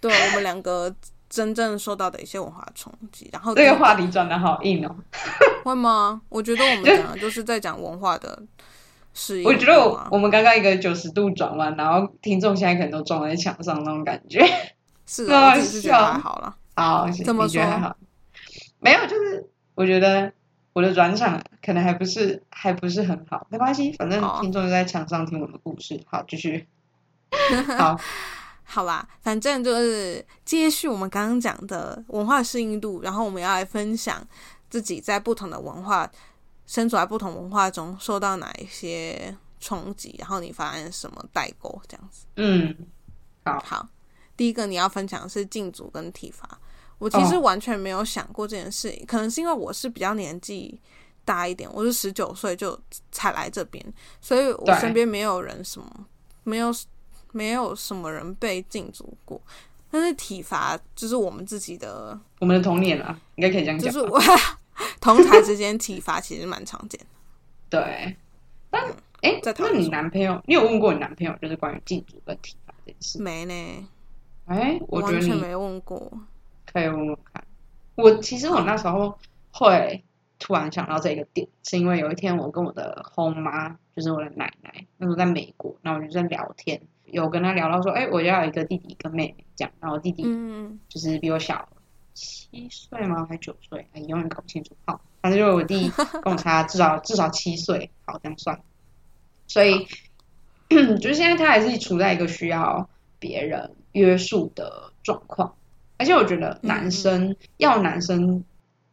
[0.00, 0.92] 对我们两个
[1.28, 4.96] 真正受到的一些文化冲击，然后这个话题转的好硬哦，
[5.64, 6.20] 会吗？
[6.28, 8.42] 我觉得我们讲的就是在讲文化的
[9.12, 14.44] 事业，我觉得我我们刚刚一个九十度转弯，然后听众现在可能都撞在墙上那种感觉，
[15.06, 17.62] 是啊， 我是觉得还好了，好，怎么说？
[18.80, 20.32] 没有，就是我觉得
[20.72, 26.00] 我的转场可能还不是还不是很好，没关系，反正听众就在墙上听我的故事。
[26.06, 26.66] 好，继续。
[27.76, 28.00] 好，
[28.70, 34.22] 好啦，反正就是接续我们刚刚讲的文化适应度，然后我们要来分享
[34.68, 36.08] 自己在不同的文化
[36.66, 42.26] 身处在不同文化中受到哪一些冲击，然后你发现什么代沟这样子。
[42.36, 42.76] 嗯，
[43.46, 43.88] 好，好，
[44.36, 46.46] 第一个你要分享的是禁足跟体罚。
[46.98, 50.78] 我其实完全没有想过这件事，可能是因为我是比较年纪
[51.24, 52.78] 大一点，我是十九岁就
[53.10, 53.82] 才来这边，
[54.20, 56.06] 所以我身边没有人什么，
[56.44, 56.70] 没有
[57.32, 59.40] 没有什么人被禁足过。
[59.90, 63.90] 但是体罚就是我们自己的，我们的童年啊，应该可以这样讲。
[63.90, 64.20] 就是我
[65.00, 67.06] 同台之间体罚其实蛮常见的。
[67.70, 68.16] 对，
[68.70, 68.84] 但
[69.22, 73.22] 哎，那你男朋友，你有问过你男朋友，就是关于禁足跟体罚这件事？
[73.22, 73.88] 没呢。
[74.44, 76.10] 哎，我完全没问过。
[76.70, 77.42] 可以问问看，
[77.94, 79.18] 我其实我那时候
[79.50, 80.04] 会
[80.38, 90.22] 突然想到这个点，是因为有一天我跟我的后妈，就是我的奶奶，那时候在美国，然后我就在聊天，有跟他聊到说，哎，我要有一个弟弟一个妹妹这样，然后弟弟
[90.88, 91.68] 就是比我小
[92.14, 93.26] 七岁吗？
[93.28, 93.86] 还九岁？
[93.92, 94.76] 哎，永远搞不清楚。
[94.86, 95.90] 好，反正就是我弟
[96.22, 98.60] 跟我差至少至少七岁，好这样算。
[99.46, 99.86] 所以
[100.68, 105.54] 就是现在他还是处在一个需要别人约束的状况。
[105.96, 108.44] 而且我觉得男生要男生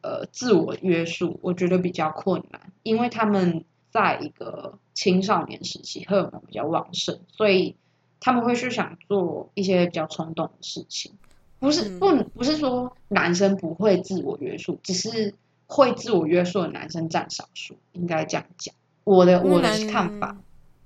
[0.01, 7.75] 呃自我约束，我觉得比较困难，因为他们在一个青少年时期荷尔蒙比较旺盛，所以
[8.19, 11.13] 他们会去想做一些比较冲动的事情。
[11.59, 15.33] 不是不不是说男生不会自我约束，只是
[15.67, 18.75] 会自我约束的男生占少数，应该这样讲。
[19.03, 20.37] 我的我的看法，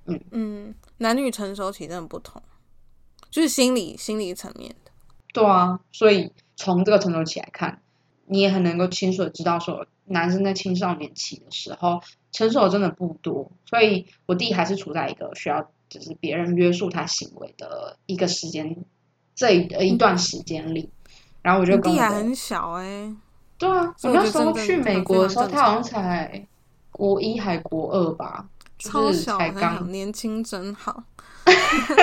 [0.05, 2.41] 嗯嗯，男女成熟期真的不同，
[3.29, 4.91] 就是心理心理层面的。
[5.33, 7.81] 对啊，所以从这个成熟期来看，
[8.25, 18.85] 你也很能够清楚的知道说，男生在青少年期的时候成熟真的不多，所以我弟还是处在一个需要就是别人约束他行为的一个时间
[19.35, 20.89] 这一一段时间里，
[21.41, 23.13] 然后我就跟弟还很小哎，
[23.57, 26.47] 对啊，我那时候去美国的时候，他好像才
[26.91, 28.45] 国一还国二吧，
[28.77, 31.03] 就是超小才刚，年轻真好。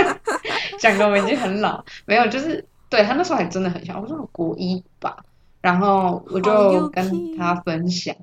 [0.80, 5.16] 讲的我已经很老，没有，就是对他那时候还真的很小，我说我国一吧，
[5.60, 8.14] 然后我就跟他分享。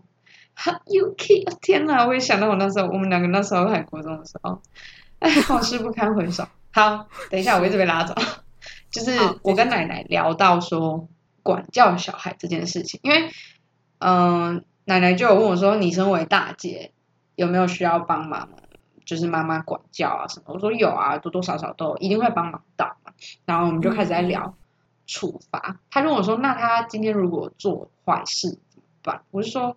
[0.55, 2.05] 哈，Yuki，哦天哪！
[2.05, 5.02] 我也想到我那时候，我们两个那时候还国中的时候，哎，
[5.49, 6.47] 往事不堪回首。
[6.71, 8.13] 好，等一下，我一直被拉走。
[8.91, 11.07] 就是我跟奶奶聊到说
[11.41, 13.31] 管教小孩这件事情，因为
[13.99, 16.91] 嗯、奶奶就有问我说，你身为大姐
[17.35, 18.49] 有没有需要帮忙？
[19.05, 20.53] 就是妈妈管教啊什么？
[20.53, 23.11] 我说有啊，多多少少都一定会帮忙到嘛。
[23.45, 24.55] 然后我们就开始在聊
[25.05, 25.79] 处罚。
[25.91, 29.23] 他就问我说，那他今天如果做坏事怎么办？
[29.31, 29.75] 我就说，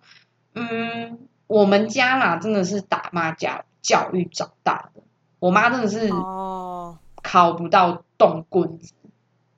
[0.53, 5.01] 嗯，我们家啦，真的是打骂教教育长大的。
[5.39, 8.93] 我妈真的是哦，考不到动棍子，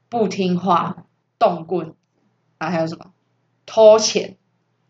[0.09, 1.05] 不听话
[1.37, 1.95] 动棍子，
[2.57, 3.07] 啊还有什么
[3.65, 4.37] 偷钱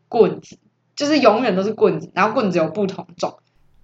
[0.08, 0.58] 棍子，
[0.96, 3.38] 就是永远都是棍子，然后棍子有不同种，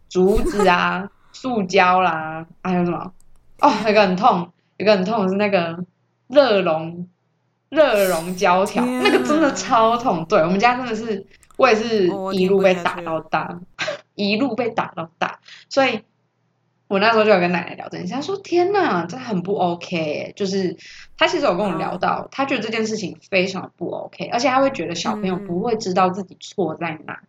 [0.10, 3.14] 竹子啊、 塑胶啦，还有什么？
[3.62, 5.86] 哦，有个很痛，有个很痛是那个
[6.28, 7.08] 热熔
[7.70, 10.26] 热熔胶条，那个真的超痛。
[10.26, 11.26] 对我们家真的是，
[11.58, 13.60] 我也是一路被打到大，
[14.16, 15.40] 一路被打到大，
[15.70, 16.02] 所以
[16.88, 20.78] 我那时候就有跟奶奶聊这件事，她说：“天哪，这很不 OK 耶。”就是
[21.18, 27.22] 她其实有跟我聊到，她觉得这件事情非常不 OK，而且她会觉得小朋友嗯不会知道自己错在哪。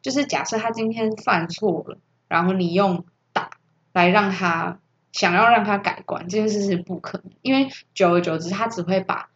[0.00, 1.96] 就是假设他今天犯错了，
[2.28, 3.48] 然后你用打
[3.94, 4.78] 来让他
[5.12, 9.30] 想要让他改观，这件事是不可能，因为久而久之，他只会把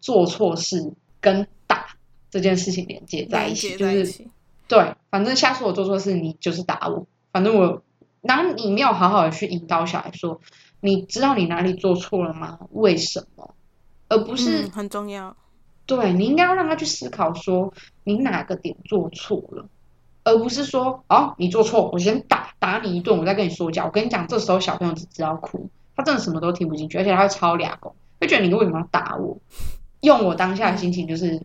[0.00, 1.88] 做错事跟打
[2.30, 4.26] 这件事情连接在一起，就是。
[4.68, 7.82] 对，反正下次我做错事，你就是打我，反正我，
[8.26, 10.40] 然后你没有好好的去引导小孩说，
[10.80, 12.58] 你知道你哪里做错了吗？
[12.70, 13.54] 为什么？
[14.08, 15.36] 而不是、嗯，很重要。
[15.86, 17.72] 对你应该要让他去思考说，
[18.04, 19.68] 你哪个点做错了，
[20.24, 23.84] 而不是说哦你做错，我先打打你一顿，我再跟你说教。
[23.86, 29.38] 我跟你讲，这时候小朋友只知道哭，他真的什么都听不进去，而且他会超俩狗，会觉得你为什么要打我？
[30.00, 31.42] 用我当下的心情就是，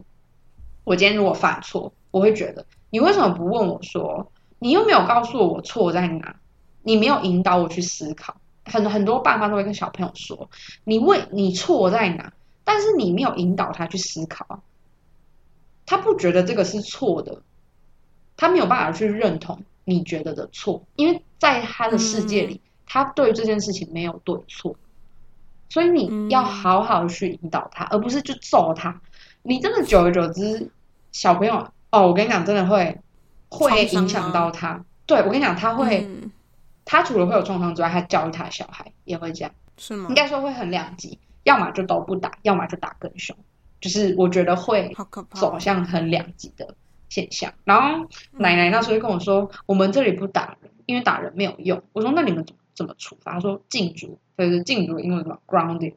[0.84, 6.36] 我今天如果犯错，我会觉得你为什么不问我说，你又没有告诉我我错在哪，
[6.84, 8.36] 你没有引导我去思考。
[8.64, 10.50] 很很多爸妈都会跟小朋友说，
[10.84, 12.32] 你为你错在哪，
[12.64, 14.60] 但是你没有引导他去思考啊，
[15.86, 17.42] 他不觉得这个是错的，
[18.38, 24.76] 他没有办法去认同你觉得的错，因为在他的世界里，他对这件事情没有对错，
[25.70, 29.02] 所以你要好好去引导他，而不是就揍他。
[29.42, 30.70] 你真的久而久之，
[31.12, 32.96] 小朋友哦，我跟你讲，真的会
[33.50, 34.86] 会影响到他。
[35.08, 36.32] 对我跟你讲，他会，嗯
[36.92, 39.52] 他除了会有创伤之外，他教育他的小孩也会这样。
[39.78, 40.16] 是吗应？
[40.16, 43.34] 该说会很两极，要么就都不打，要么就打更凶。
[43.80, 44.94] 就是我觉得会。
[45.34, 46.76] 走向很两极的
[47.08, 47.54] 现象。
[47.64, 51.82] 然后奶奶那时候就跟我说，我们这里不打人，因为打人没有用。
[51.94, 53.32] 我说那你们怎么怎么处罚？
[53.32, 55.94] 他说禁足，就是禁足的英文什么 grounding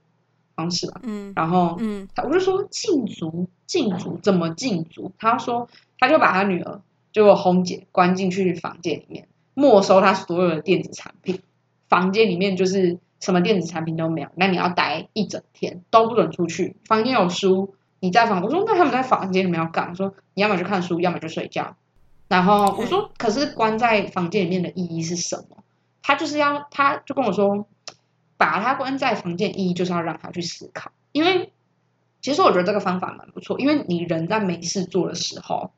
[0.55, 1.01] 方式吧。
[1.03, 5.11] 嗯然后嗯他我就说禁足，禁足怎么禁足？
[5.19, 6.81] 他说他就把他女儿
[7.11, 11.41] 就我红姐关进去房间里面，没收他所有的电子产品，
[11.89, 17.75] 房间里面就是什么电子产品都没有，那你要待一整天都不准出去，房间有书。
[18.01, 19.95] 你在房，我说那他们在房间里面要干嘛？
[19.95, 21.75] 说你要么就看书，要么就睡觉。
[22.29, 25.65] 然后我说，可是关在房间里面的意义是什么？
[26.03, 27.67] 他就是要，他就跟我说，
[28.37, 30.93] 把他关在房间，意义就是要让他去思考。
[31.13, 31.51] 因为
[32.21, 35.71] 其实我觉得这个方法蛮不错，因为你人在没事做的时候，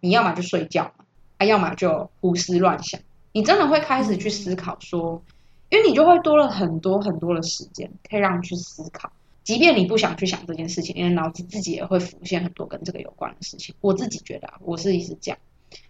[0.00, 1.04] 你要么就睡觉嘛，
[1.38, 3.00] 啊，要么就胡思乱想。
[3.32, 5.22] 你真的会开始去思考说，
[5.68, 9.12] 因为你就会多了很多很多的时间，可以让你去思考。
[9.42, 13.74] 即便你不想去想这件事情，因为脑子自己也会浮现很多跟这个有关的事情。
[13.80, 15.38] 我自己觉得啊，我是一直这样，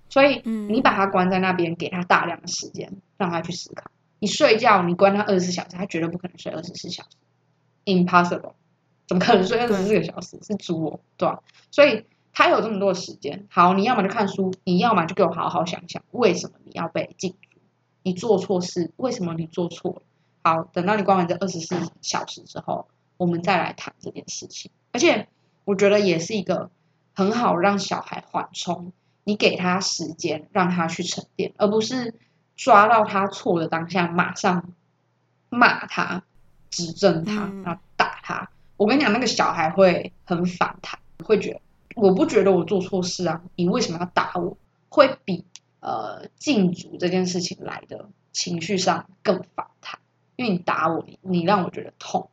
[0.08, 3.90] 所以嗯你把他关在那边，给他大量的时间，让他去思考。
[4.18, 7.08] 你睡觉，你关他二十四小时，他绝对不可能睡二十四小时
[7.86, 8.52] ，impossible，
[9.08, 10.38] 怎么可能睡二十四个小时？
[10.42, 17.60] 是猪哦，对吧、所以他有这么多时间，好，你要么就看书，你要么就给我好好想想，为什么你要被禁足？
[18.02, 20.02] 你做错事，为什么你做错了？
[20.42, 22.88] 好，等到你关完这二十四小时之后，
[23.18, 24.70] 我们再来谈这件事情。
[24.92, 25.28] 而且
[25.64, 26.70] 我觉得也是一个
[27.14, 28.92] 很好让小孩缓冲，
[29.24, 32.14] 你给他时间让他去沉淀，而不是
[32.56, 34.72] 抓到他错的当下马上
[35.50, 36.22] 骂他、
[36.70, 38.48] 指正他，嗯然后打他。
[38.78, 41.60] 我跟你讲，那个小孩会很反弹，会觉得
[41.96, 44.56] 我不觉得我做错事啊，你为什么要打我？
[44.88, 45.44] 会比
[45.78, 50.00] 呃禁足这件事情来的情绪上更反弹，
[50.36, 52.28] 因为你打我，你你让我觉得痛，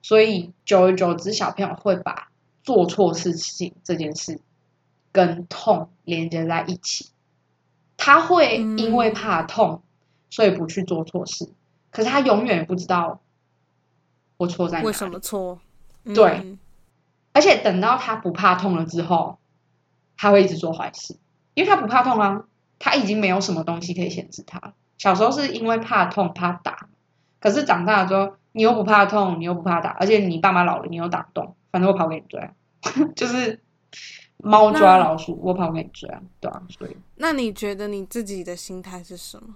[0.00, 2.30] 所以久而久之，小朋友会把
[2.62, 4.40] 做错事情这件事
[5.10, 7.10] 跟痛连接在一起。
[7.96, 9.82] 他会因为怕痛，
[10.30, 11.48] 所以不去做错事，
[11.90, 13.20] 可是他永远不知道
[14.36, 14.86] 我错在哪里。
[14.86, 15.60] 为什么错？
[16.04, 16.56] 对，
[17.32, 19.38] 而且等到他不怕痛了之后，
[20.16, 21.16] 他会一直做坏事，
[21.54, 22.44] 因为他不怕痛啊，
[22.78, 24.74] 他已经没有什么东西可以限制他。
[24.98, 26.88] 小时候是因为怕痛怕打，
[27.40, 32.50] 可是长大了之后，你又不怕痛，你又不怕打，而且你爸妈老了，你又打不动，反正我跑给你追，
[33.16, 33.60] 就是
[34.36, 36.08] 猫抓老鼠，我跑给你追，
[36.40, 39.54] 对啊，所以那你觉得你自己的心态是什么？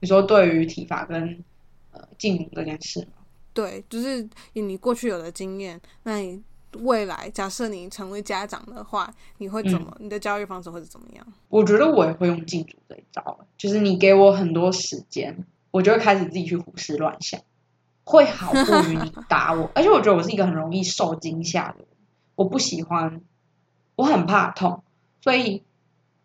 [0.00, 1.42] 你说对于体罚跟
[1.92, 3.12] 呃禁毒这件事吗？
[3.52, 6.40] 对，就是以你过去有的经验，那你
[6.78, 9.94] 未来假设你成为家长的话，你会怎么？
[9.98, 11.26] 你的教育方式会是怎么样？
[11.48, 17.40] 我觉得我也会用禁足这一招，就是你给我很多时间，我就会开始自己去胡思乱想，
[18.04, 19.70] 会好过于你打我。
[19.74, 21.86] 而且我觉得我是一个很容易受惊吓的人，
[22.36, 23.20] 我不喜欢，
[23.96, 24.82] 我很怕痛，
[25.20, 25.62] 所以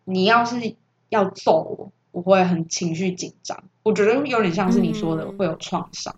[0.04, 0.76] 你要是
[1.08, 3.64] 要揍我，我会很情绪紧张。
[3.82, 6.14] 我觉得有点像是你说的会有创伤。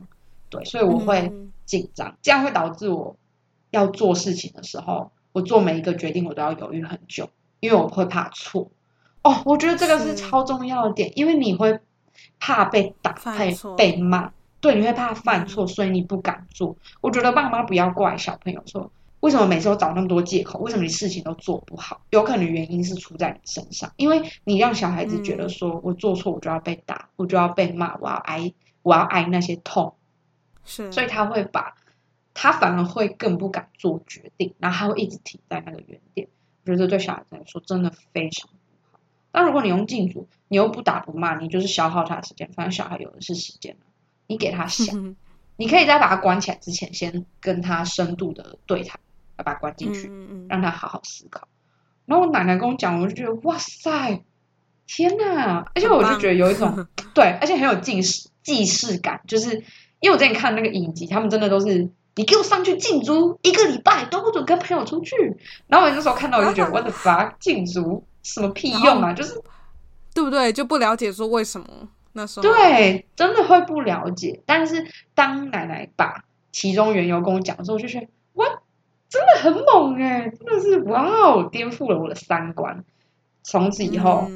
[0.50, 1.30] 对，所以我会
[1.66, 3.16] 紧张，这样会导致我
[3.78, 8.70] 要做事情的时候，我做每一个决定我都要犹豫很久，因为我会怕错。
[9.22, 11.78] 哦，我觉得这个是超重要的点，因为你会
[12.38, 13.34] 怕被打、怕
[13.76, 16.76] 被骂，对，你会怕犯错，所以你不敢做。
[17.00, 22.00] 我觉得爸妈不要怪小朋友说，为什么每次都找那么多借口，为什么你事情都做不好？
[22.10, 29.94] 有可能原因是出在你身上，因为你让小孩子觉得说我做错我就要被打，我就要被骂，我要挨，我要挨那些痛。
[30.64, 31.74] 是，所以他会把，
[32.40, 36.28] 他反而会更不敢做决定，然后他会一直停在那个原点。
[36.64, 38.54] 我觉得对小孩子来说真的非常不
[38.92, 39.00] 好。
[39.32, 42.48] 但如果你用禁足，你又不打不骂，你就是消耗他的时间。
[42.54, 43.76] 反正小孩有的是时间
[44.28, 45.16] 你给他想，
[45.58, 49.00] 你可以在把他关起来之前，先跟他深度的对谈，
[49.34, 50.08] 把他关进去，
[50.48, 51.48] 让他好好思考。
[52.06, 54.22] 然后我奶奶跟我讲，我就觉得哇塞，
[54.86, 55.68] 天哪！
[55.74, 59.64] 而且我就觉得有一种对，而且很有近视既视感，就是。
[60.00, 65.14] 因为我之前看那个影集，他们真的都是你给我上去禁足一个礼拜都不准跟朋友出去。
[65.68, 69.12] 然后我那时候看到我就觉得，我的妈，禁足什么屁用啊？
[69.12, 69.40] 就是
[70.12, 70.52] 对不对？
[70.52, 71.66] 就不了解说为什么
[72.14, 74.42] 那时候对，真的会不了解。
[74.44, 78.46] 但是当奶奶把其中缘由跟我讲的时候，我就觉得哇，
[79.08, 82.84] 真的很猛哎，真的是哇哦，颠覆了我的三观。
[83.44, 84.28] 从此以后。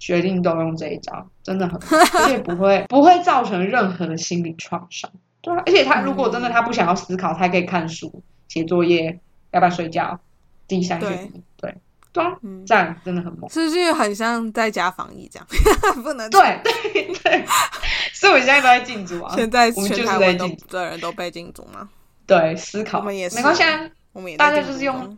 [0.00, 1.74] 决定都用这一招，真的很，
[2.22, 5.10] 而且不会不会造成任何的心理创伤。
[5.40, 9.18] 对啊，而且他如果真的他不想要思考，他可以看书、写作业，
[9.52, 10.18] 要不要睡觉，
[10.66, 11.74] 第三选对
[12.12, 13.48] 对啊，这样真的很猛。
[13.50, 15.46] 是不是很像在家防疫这样？
[16.02, 17.44] 不能对对对，
[18.12, 19.34] 所以我现在都在禁足啊。
[19.36, 20.36] 现在全台湾
[20.68, 21.88] 的人都被禁足吗？
[22.26, 25.16] 对，思考我们也是，没关系啊，我们也大家就是用。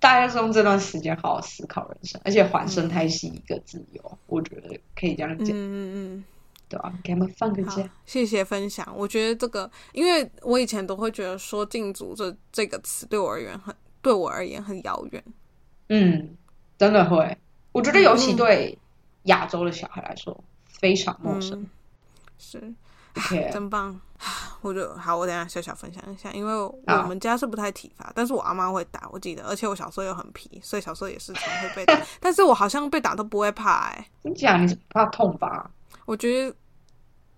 [0.00, 5.48] 大家是用这段时间好好思考人生，而且还生态系一个自由，我觉得可以这样讲。
[5.48, 6.24] 嗯嗯嗯，
[6.68, 6.92] 对吧？
[7.02, 7.88] 给他们放个假。
[8.06, 8.86] 谢谢分享。
[8.96, 15.24] 我觉得这个，因为我以前都会觉得说“禁足”这这个词对我而言很对我而言很遥远。
[15.88, 16.36] 嗯，
[16.78, 17.36] 真的会。
[17.72, 18.76] 我觉得尤其对
[19.24, 21.66] 亚洲的小孩来说非常陌生。
[22.38, 22.74] 是。
[23.52, 23.96] 真棒，
[24.60, 35.70] 我就好，我等下小小分享一下，因为我们家是不太体罚，但是我阿妈会打，我记得，而且我小时候又很皮，所以小时候也是常会被打，但是我好像被打都不会怕，哎，你讲你是怕痛吧？
[36.04, 36.56] 我觉得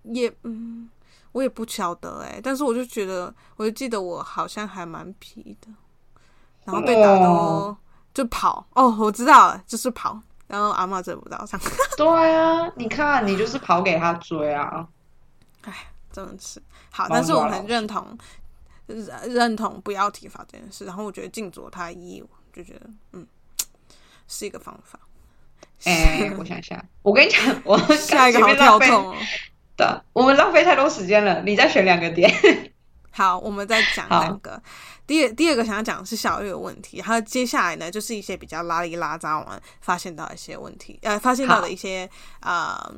[0.04, 0.88] 也，嗯，
[1.32, 5.68] 我也不晓得，哎，但是我就觉得，我就记得我好像还蛮皮的，
[6.64, 7.76] 然后被打到
[8.14, 11.60] 就跑，哦，我知道了，就是跑，然后阿妈追不到上，
[11.96, 14.88] 对啊，你看你就是跑给他追啊。
[15.62, 18.16] 哎，真的是好，但是我很认同，
[18.86, 20.84] 认同不要体罚这件事。
[20.84, 23.26] 然后我觉得禁足它意义，就觉得嗯，
[24.26, 24.98] 是一个方法。
[25.84, 29.16] 哎， 我想一下，我跟你讲，我 下一个好跳痛哦。
[29.76, 32.32] 的，我们浪费太多时间了，你再选两个点。
[33.10, 34.62] 好，我们再讲两个。
[35.06, 36.98] 第二，第二个想要讲的是效率的问题。
[36.98, 42.08] 然后接下来呢，就是一些比较拉里拉扎，我们发现到一些问题，呃，发现到的一些
[42.40, 42.90] 啊。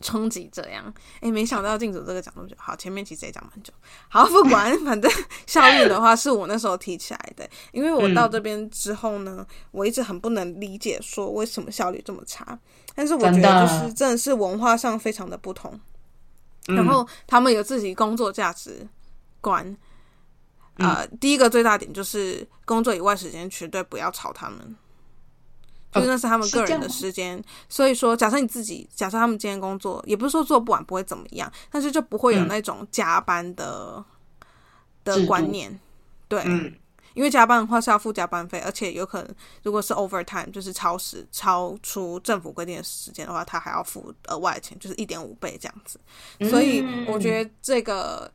[0.00, 2.54] 冲击这样，哎，没想到镜子这个讲那么久。
[2.58, 3.72] 好，前面其实也讲蛮久。
[4.08, 5.10] 好， 不管，反正
[5.46, 12.58] 效率的话是我那时候提起来的，因为我到这边之后呢，我一直很不能理解说为什么效率这么差。
[12.94, 15.78] 但是我觉得就是真的是文化上非常的不同，
[16.66, 18.88] 然后他们有自己工作价值
[19.40, 19.76] 观。
[20.78, 24.76] 呃，第一个最大点就是工作以外时间绝对不要吵他们。
[26.00, 34.04] 就那是他们个人的时间，所以说，假设你自己，假设他们今天工作，也不是说做不完不会怎么样，但是就不会有那种加班的
[35.04, 35.78] 的观念，
[36.28, 36.42] 对，
[37.14, 45.98] 因为加班的话是要付加班费，而且有可能如果是 overtime 就是超时超出政府规定的时间的话，他还要付额外的钱，就是一点五倍这样子。
[46.50, 48.30] 所以我觉得这个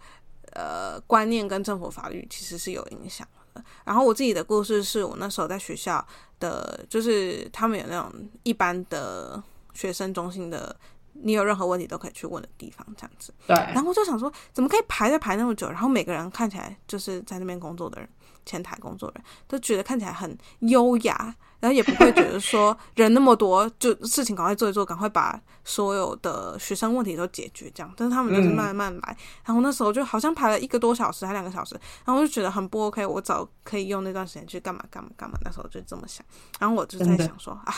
[0.53, 3.40] 呃观念跟政府法律其实是有影响的。
[3.85, 6.05] 然后我自己的故事是我那时候在学校
[6.39, 8.11] 的，就是他们有那种
[8.43, 9.41] 一般的
[9.73, 10.75] 学生中心的。
[11.23, 13.33] 你有任何问题都可以去问的地方，这样子。
[13.45, 13.55] 对。
[13.55, 15.67] 然后我就想说，怎么可以排队排那么久？
[15.67, 18.09] 然后每个人看起来就是在那边工作的人，
[18.45, 27.93] 前台工作人都觉得看起来很优雅，然后也不会觉得说 人那么多，就事情赶快做一做，赶快把所有的学生问题都解决这样。
[27.95, 29.17] 但是他们就是慢慢来。
[29.45, 33.05] 然后那时候就好像排了一个多小时还两个小时，然后我就觉得很不 OK。
[33.05, 35.37] 我早可以用那段时间去干嘛干嘛干嘛。
[35.45, 36.25] 那时候就这么想。
[36.59, 37.73] 然后我就在想说啊，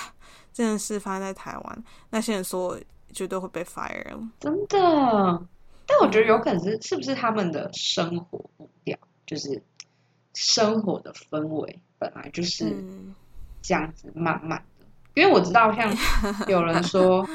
[0.52, 2.76] 这件事发生在台湾，那些人说。
[3.16, 4.78] 绝对会被 fire，真的。
[5.86, 9.62] 但我觉得有可能是是不是他们的生活步调，就是
[10.34, 12.76] 生活的氛围本来就是
[13.64, 14.86] 这样子慢慢的。
[15.16, 15.92] 因为我知道，像
[16.48, 17.28] 有人说，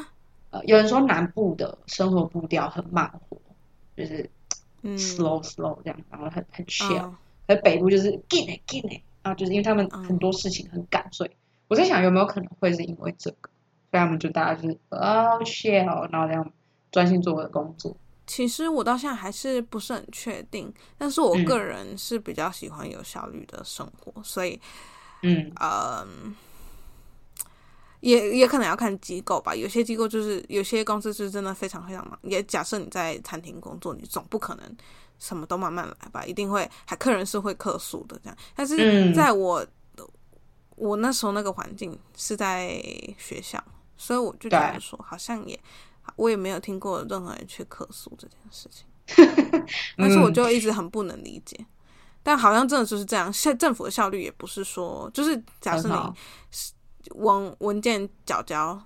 [0.51, 3.37] 呃，有人说南部的生活步调很慢活，
[3.97, 4.31] 就是
[4.85, 7.11] slow slow 这样，然后很很 chill。
[7.49, 11.31] 而北部就是 get it get it，然后就是因为他们很多事情很赶，所以
[11.67, 13.51] 我在想有没有可能会是因为这个。
[13.91, 16.53] 所以他们就大家就是 oh chill，然后这样
[16.93, 17.97] 专心做我的工作。
[18.27, 24.61] 其实我到现在还是不是很确定，但是我个人是比较喜欢有效率的生活，所以，
[25.23, 26.07] 嗯，呃，
[28.01, 29.55] 也也可能要看机构吧。
[29.55, 32.19] 有些机构就是有些公司是真的非常非常忙。
[32.23, 34.77] 也假设你在餐厅工作，你总不可能
[35.19, 38.37] 什么都慢慢来吧，一定会还客人是会客诉的这样。
[38.55, 39.67] 但是在我
[40.77, 42.81] 我那时候那个环境是在
[43.17, 43.63] 学校。
[44.01, 45.59] 所以我就觉得说，好像也，
[46.15, 48.87] 我也没有听过任何人去客诉这件事情，
[49.99, 51.67] 但是我就一直很不能理解。
[52.29, 55.97] 但好像真的就是这样，现政府的效率也不是说，就是假设你
[57.15, 58.79] 文文件缴交，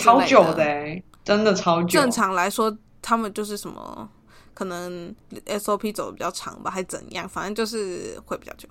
[0.00, 1.88] 超久的，真的超久。
[1.88, 4.08] 正常来说，他们就是什么，
[4.54, 5.12] 可能
[5.46, 7.28] SOP 走的比较长吧，还怎样？
[7.28, 8.68] 反正就是会比较久。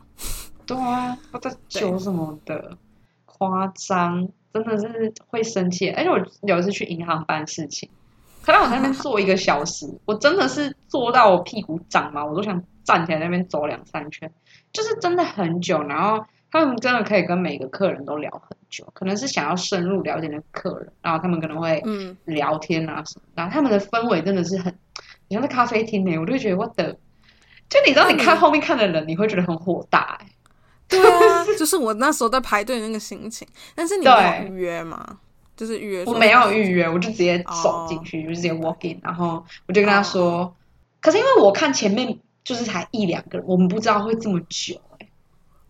[0.66, 2.78] 对啊，我在久什么的，
[3.26, 4.26] 夸张。
[4.54, 7.90] 真的是会生气，而且我有一次去银行办事情，
[8.42, 14.32] 可能我在那边坐一个小时，我真的是坐到我屁股长毛，我都想站起来那边走两三圈，
[14.72, 15.82] 就是真的很久。
[15.84, 24.74] 然后他们真的可以跟每个客人都聊很久，可能是想要深入了解那个客人，然后他们可能会嗯聊天啊什么，然后他们的氛围真的是很，
[25.28, 26.94] 你像在咖啡厅呢，我就觉得我的，
[27.70, 30.28] 就你知道你看后面看的人，你会觉得很火大哎。
[30.88, 33.48] 对啊， 就是我那时候在排队那个心情。
[33.74, 34.12] 但是你有
[34.48, 35.20] 预约吗？
[35.56, 40.56] 就是预约，我没有预约，我就直接走进去，就直接 walk in，然后我就跟他说。
[41.00, 45.08] 可是因为我看前面就是才一两个人，我们不知道会这么久哎。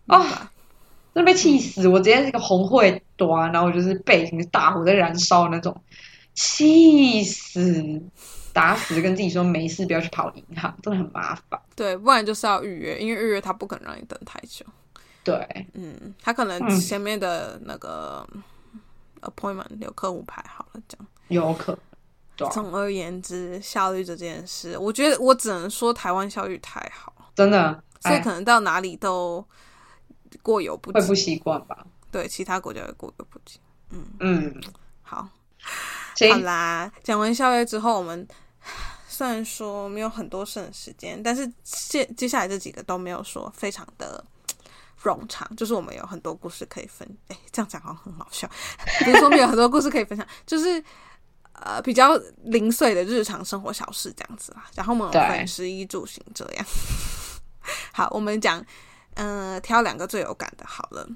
[0.06, 0.50] 啊，
[1.14, 1.88] 真被气死！
[1.88, 5.80] 我直接是个红会端，然后就是背景是大火在燃烧那种，
[6.34, 8.02] 气死！
[8.52, 11.60] 打死跟自己说没事，不要去跑银行，真的很麻烦。
[11.74, 14.64] 对，不然就是要预约，因为预约他不可能让你等太久。
[15.24, 18.24] 对，嗯，他可能前面的那个
[19.22, 21.76] appointment 有客户排好了，这样有可。
[22.36, 29.44] 总而言之，效率这件事，我觉得我只能说台湾效率太好，真的，所以可能到哪里都
[30.42, 31.86] 过犹不及，会不习惯吧？
[32.10, 33.58] 对，其他国家会过犹不及。
[33.90, 34.60] 嗯嗯，
[35.02, 35.28] 好，
[36.30, 38.26] 好啦，讲完效率之后，我们
[39.08, 44.24] 虽然说没有很多剩时间，但是接接下来这几个都没有说非常的。
[45.02, 47.06] 冗长，就是我们有很多故事可以分。
[47.28, 48.48] 哎，这样讲好像很好笑。
[49.04, 50.82] 不是说没有很多故事可以分享，就是
[51.54, 54.64] 呃比较零碎的日常生活小事这样子啦。
[54.74, 56.66] 然后我们分食衣住行这样。
[57.92, 58.62] 好，我们讲，
[59.14, 60.64] 嗯，挑两个最有感的。
[60.66, 61.08] 好了，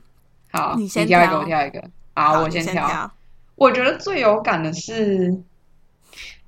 [0.51, 1.91] 好，你先挑一个，我挑一个。
[2.15, 3.11] 好，我先挑。
[3.55, 5.27] 我觉得最有感的是，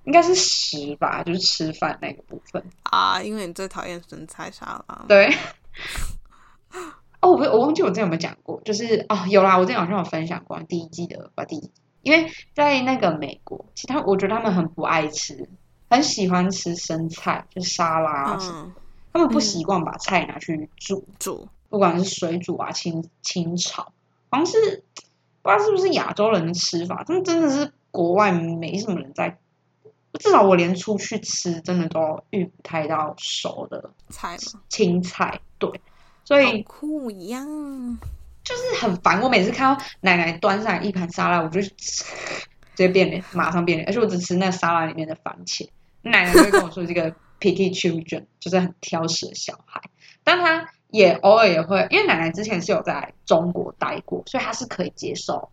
[0.04, 3.20] 应该是食吧，就是吃饭那个部分啊。
[3.20, 5.04] 因为你最讨厌生菜沙拉。
[5.06, 5.36] 对。
[7.20, 11.70] 哦，我我忘记我之前有没有讲过，就是哦，有啦，我之前好像有分享过第一季的吧，第一，
[12.02, 15.48] 因为在那个美国，其他我觉得他们很不爱吃，
[15.88, 18.72] 很喜欢吃生菜，就沙拉什么，
[19.12, 23.92] 他们不习惯把菜拿去煮煮，不管是水煮啊、清清炒，
[24.30, 24.84] 好像是
[25.42, 29.38] 不知道是不是亚洲人的吃法，他们真的是国外没什么人在，
[30.18, 34.36] 至少我连出去吃，真的都遇不太到熟的菜
[34.68, 35.80] 青菜，对。
[36.22, 37.98] 所以酷一样，
[38.50, 39.22] 就是很烦。
[39.22, 42.04] 我每次看到奶奶端上一盘沙拉，我就直
[42.74, 43.88] 接变脸，马上变脸。
[43.88, 45.68] 而且我只吃那沙拉里面的番茄。
[46.02, 49.80] 奶奶会跟我说这个 picky children，就是很挑食的小孩。
[50.24, 55.50] 但他也偶尔也会，因为奶奶之前是有在中国待过，所以她是可以接受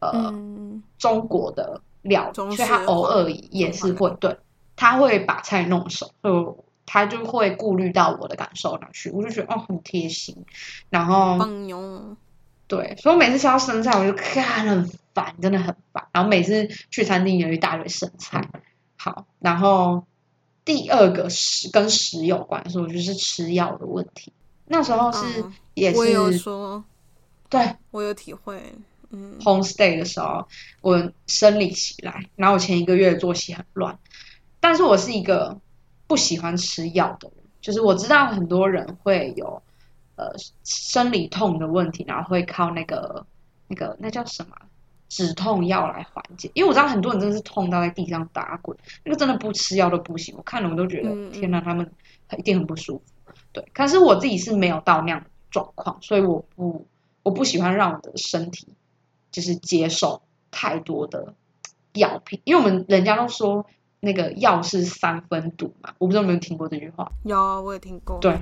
[0.00, 4.36] 呃、嗯，中国的料理，所以她偶尔也是会对，
[4.76, 10.44] 她会把菜弄熟，所以她就会顾虑到我的感受拿去，我就觉得哦很贴心，
[10.90, 11.38] 然后
[12.66, 16.06] 对，所以我每次吃到生菜，我就看很烦，真的很烦。
[16.12, 18.48] 然后每次去餐厅有一大堆生菜，
[18.96, 20.06] 好，然后
[20.64, 24.32] 第二个食跟食有关，所以我就是吃药的问题。
[24.66, 26.84] 那时候是、嗯也我有是说，
[27.50, 28.62] 对我有体会，
[29.10, 30.46] 嗯 homestay 的时候，
[30.80, 33.98] 我生理期来，然后我前一个月的作息很乱，
[34.60, 35.58] 但是我是一个
[36.06, 39.60] 不喜欢吃药的人，就是我知道很多人会有
[40.16, 40.32] 呃
[40.64, 43.26] 生理痛的问题，然后会靠那个
[43.68, 44.56] 那个那叫什么
[45.08, 51.90] 止痛药来缓解，因为我知道很多人真的是痛到在地上打滚，那个真的不吃药都不行，我看了我都觉得天哪，他们
[52.36, 53.04] 一定很不舒服。
[53.52, 56.86] 对，可是我自己是没有到那样的状况，所以我不
[57.22, 58.74] 我不喜欢让我的身体
[59.30, 61.34] 就是接受太多的
[61.92, 63.64] 药品，因为我们人家都说
[64.00, 67.10] 那个药是三分毒嘛，我不知道有没有听过这句话。
[67.24, 68.36] 有啊我也听过，对，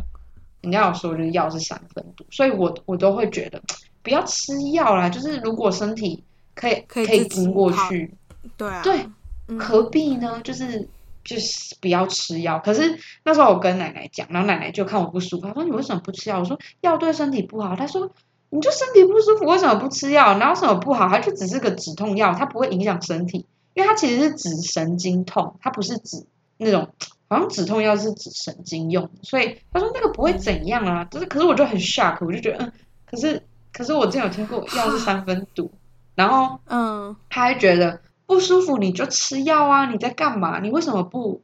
[0.63, 3.61] 人家有说就是药是三分毒，所以我我都会觉得
[4.03, 8.15] 不要吃药啦，就是如果身体可以可以经过去，
[8.57, 9.07] 对啊，对，
[9.49, 10.41] 嗯何必呢？
[10.43, 10.89] 就是
[11.25, 12.59] 就是不要吃药。
[12.59, 16.39] 可是那时候我跟奶奶讲，然后奶奶就看我不舒服，她说你为什么不吃药？
[16.39, 17.77] 我说药对身体不好。
[17.77, 18.11] 她说
[18.51, 20.37] 你就身体不舒服，为什么不吃药？
[20.39, 21.09] 哪有什么不好？
[21.09, 26.27] 它就只是个止痛药，它不会影响身体，因为它其实是止神经痛，它不是指
[26.57, 26.89] 那种。
[27.29, 32.73] 好像止痛药是指神经用，所以他说那个不会怎样啊，就是可是我就很 shock，我就觉得嗯，
[33.07, 33.43] 可是
[33.73, 35.73] 可是我之前有听过药是三分毒，
[36.15, 40.61] 然后 嗯他还觉得不舒服你就吃药啊，你在干嘛？
[40.61, 41.41] 你为什么不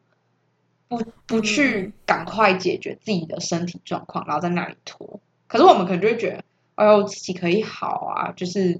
[0.89, 5.19] 不不去赶快解决自己的身体状况，然后在那里拖？
[5.47, 6.45] 可是我们可能就会觉得，
[6.75, 8.79] 哎呦，自己可以好啊，就是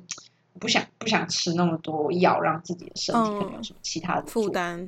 [0.61, 4.87] 不想不想吃那么多药，让自己的身体可能有什么其他的负担。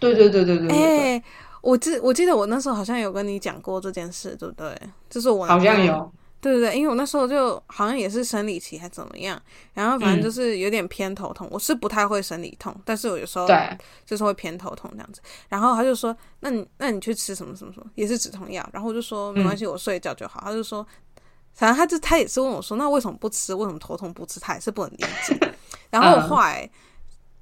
[0.00, 1.22] 就是对对对对对哎、
[1.60, 4.78] 我记我记得我那时候好像有跟你讲过这件事，对不对？
[5.10, 9.40] 就是我好像有，对对对，因为我那时候就好像也是生理期还怎么样，
[9.74, 11.48] 然后反正嗯就是有点偏头痛。
[11.50, 15.20] 我是不太会生理痛，但是我有时候对，就是会偏头痛这样子。
[15.48, 20.40] 然后他就说：“那你那你去吃什么什么什么，也是止痛药。”然后我就说：“没关系，我睡一觉就好。
[20.44, 20.86] 他就说
[21.54, 23.52] ：“反正他就他也是问我说：“那为什么不吃？
[23.54, 25.54] 为什么头痛不吃？”他也是不能理解。
[25.90, 26.70] 然后我后来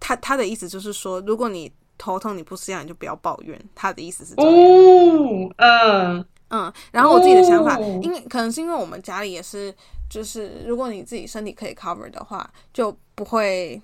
[0.01, 3.61] 他他的意思就是说，如果你头痛你不吃药，你就不要抱怨。
[3.75, 4.53] 他的意思是这样。
[4.53, 6.27] 哦，嗯。
[6.51, 8.01] 嗯，然后我自己的想法，哦。
[8.03, 9.75] 因为可能是因为我们家里也是，
[10.09, 13.81] 就是如果你自己身体可以 cover 的话，就不会，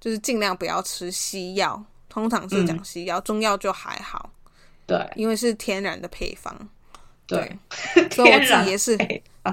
[0.00, 1.82] 就是尽量不要吃西药。
[2.08, 4.30] 通常是讲西药，中药就还好，
[4.86, 5.10] 对。
[5.16, 6.54] 因为是天然的配方。
[7.26, 7.58] 对，
[8.12, 8.96] 所以我自己也是，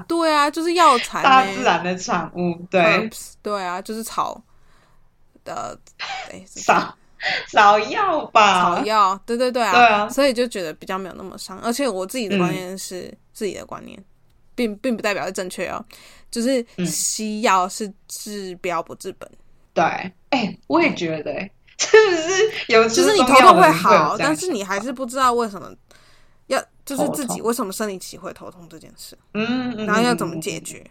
[0.06, 4.40] 对啊，就是药材大自然的产物，对，herbs，对啊，就是草
[5.42, 5.76] 的，
[6.30, 6.40] 哎，
[7.48, 10.08] 少药吧，草药，对对对啊，对啊。
[10.08, 11.58] 所以就觉得比较没有那么伤。
[11.60, 14.02] 而且我自己的观念是、自己的观念，
[14.54, 15.84] 并并不代表是正确哦。
[16.30, 16.86] 就是嗯。
[16.86, 19.30] 西药是治标不治本，
[19.72, 19.84] 对，
[20.30, 25.72] 哎、我也觉得、哎，是不是有吃就是你头痛会好，但是你还是不知道为什么
[26.48, 30.60] 要，就是自己为什么生理期会头痛这件事，嗯，嗯然后要怎么解？
[30.60, 30.84] 决。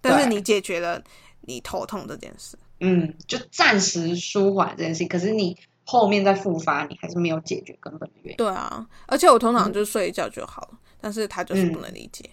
[0.00, 1.00] 但是你解决了
[1.42, 8.36] 你头痛这件事，嗯，嗯就暂时舒缓这件事情，可是你后面再复发，你还是没有解决根本的原因。
[8.36, 8.86] 对啊。
[9.06, 12.28] 而且我通嗯常就睡一觉就好了，但是他就是不能理解。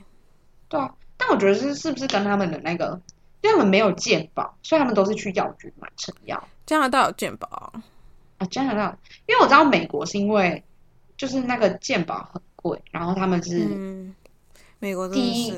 [0.67, 2.99] 对啊，但我觉得是是不是跟他们的那个，
[3.41, 7.83] 因为他们没有健保，所以他们都是去药局买成药加拿大有健保啊，
[8.37, 8.47] 啊。
[8.51, 10.63] 加拿大，因为我知道美国是因为
[11.17, 14.13] 就是那个健保很贵，然后他们是、嗯，
[14.79, 15.53] 美国真第一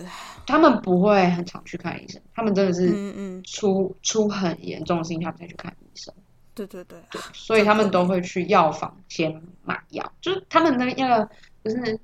[0.45, 6.13] 他们不会很常去看医生，他们真的是嗯嗯，出、出很严重的事情，他们才去看医生。
[6.53, 6.99] 对对对，
[7.33, 11.29] 所以他们都会去药房先买药，就是他们那个那个
[11.63, 11.99] 就是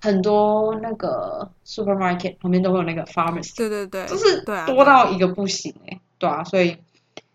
[0.00, 6.76] 很多那个 supermarket 旁边都会有那个 pharmacy，对对对，就是对啊，多到一个不行哎、对啊，所以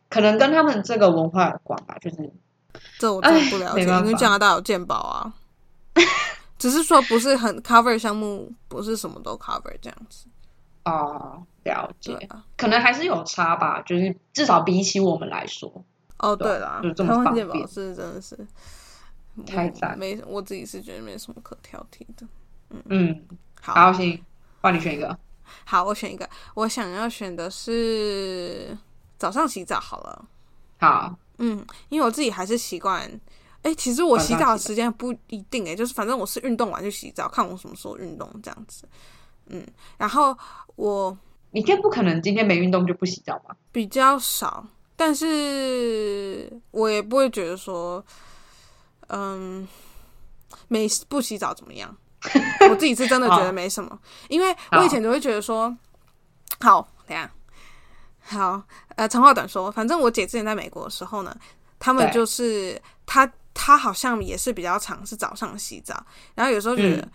[0.10, 2.32] 可能跟他们这个文化有关吧，就是
[2.98, 4.06] 这我真的不了解，哎没办法。
[4.06, 5.34] 因为加拿大有健保啊，
[6.58, 10.26] 只是说不是很 cover 项目，不是什么都 cover 这样子，
[10.86, 12.44] 哦、了解，啊。
[12.58, 15.72] 可能还是有差吧，就是至少比起我们来说，
[16.20, 17.68] 哦，对啊对啦就，这么台湾方便。
[17.68, 18.48] 是真的是
[19.46, 19.92] 太赞。
[19.92, 22.28] 我没我自己是觉得没什么可挑剔的。
[22.90, 23.24] 嗯，
[23.62, 24.24] 好，好，行，
[24.60, 25.18] 帮你选一个，
[25.64, 28.78] 好，我选一个，我想要选的是
[29.18, 30.26] 早上洗澡好了。
[30.80, 33.10] 好，嗯，因为我自己还是习惯，
[33.68, 38.88] 哎、其实我洗澡的时间不一定哎、就是反正我是运动完就洗澡，看我什么时候运动这样子。
[39.48, 39.66] 嗯，
[39.98, 40.38] 然后
[40.78, 41.18] 我
[41.52, 43.56] 你应该不可能今天没运动就不洗澡吧？
[43.72, 44.66] 比较少，
[44.96, 48.04] 但是我也不会觉得说，
[49.08, 49.68] 嗯，
[50.70, 51.94] 没不洗澡怎么样？
[52.70, 54.00] 我自己是真的觉得没什么，
[54.30, 55.76] 因为我以前就会觉得说，
[56.60, 57.30] 好，等下，
[58.22, 58.62] 好，
[58.96, 61.36] 呃，长话短说，反正我姐之前在美国的时候呢，
[61.80, 66.06] 他们就是她她好像也是比较常是早上洗澡，
[66.36, 67.02] 然后有时候觉得。
[67.02, 67.12] 嗯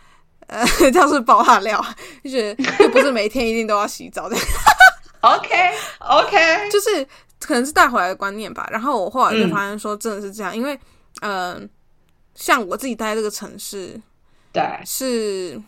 [0.49, 1.83] 呃，这样是爆他料，
[2.23, 4.37] 就觉得又不是每天一定都要洗澡的
[5.21, 5.71] ，OK
[6.01, 7.07] OK，就是
[7.39, 8.69] 可能是带回来的观念吧。
[8.71, 10.79] 然后我后来就发现说，真的是这样，因为
[11.21, 11.61] 嗯、呃
[12.35, 13.99] 像我自己待这个城市，
[14.53, 15.59] 对，是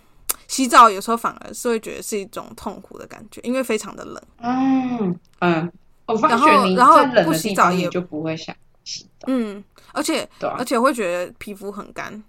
[0.48, 4.22] 洗澡有时候反而是会觉得是一种痛苦的感觉，因为非常的冷。
[4.42, 5.72] 嗯嗯，
[6.06, 9.62] 我发然后觉你然后在冷不的地方，洗澡也你就不会想洗澡，嗯，
[9.94, 12.22] 而且啊而且会觉得皮肤很干，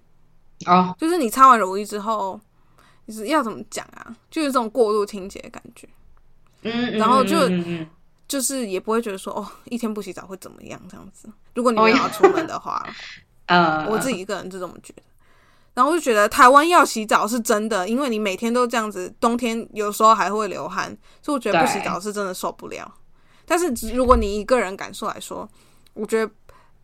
[0.67, 2.39] 哦，就是你擦完乳液之后，
[3.05, 4.15] 你是要怎么讲啊？
[4.31, 5.87] 就有这种过度清洁的感觉，
[6.61, 7.35] 嗯，嗯然后就
[8.27, 11.27] 就是也不会觉得说哦，一天不洗澡会怎么样这样子。
[11.53, 12.87] 如果你哦没有要出门的话，
[13.47, 15.01] 嗯， 我自己一个人是这么觉得。
[15.73, 22.89] 然后我就觉得台湾要洗澡是真的，因为你每天都这样子，冬天有时候还会流汗，所以我觉得不洗澡是真的受不了。
[23.45, 25.47] 但是如果你一个人感受来说，
[25.93, 26.31] 我觉得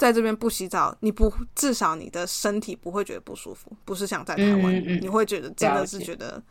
[0.02, 6.42] 在这边不洗澡，你不至少你的身体不会觉得不舒服，不是像在台湾，嗯嗯嗯你会觉得真的是觉得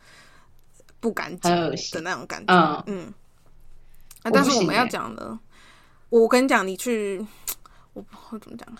[1.01, 1.51] 不干净
[1.91, 2.53] 的那种感觉。
[2.53, 3.13] 嗯嗯，
[4.23, 5.37] 啊但是我们要讲的，
[6.07, 7.19] 我跟你讲，你去，
[7.91, 8.79] 我我怎么讲呢？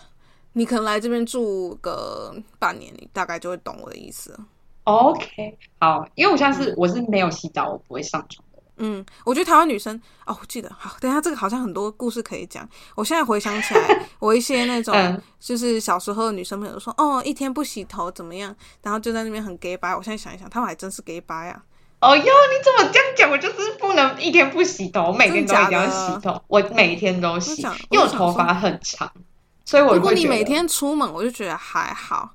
[0.54, 4.46] 你可能来这边住个半年，你大概就会懂我的意思了。
[4.84, 8.51] OK，好，因为我现在是我是没有洗澡，我不会上床的。
[8.78, 9.94] 嗯，我觉得台湾女生
[10.26, 12.66] 哦，我记得好，等一下这个好像很多故事可以讲。
[12.94, 18.54] 我现在回想起来， 我一些那种、嗯就是小时候的女生朋友说，哦，一天不洗头怎么样？
[18.82, 19.94] 然后就在那边很 gay 白。
[19.94, 21.62] 我现在想一想，他们还真是 gay 白啊。
[22.00, 23.30] 哦哟，你怎么这样讲？
[23.30, 29.12] 我就是不能一天不洗头，我每天都一定要洗头，我每天都洗因为我头发很长，
[29.64, 32.30] 所以我如果你每天出门，我就觉得还好。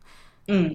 [0.48, 0.74] 嗯，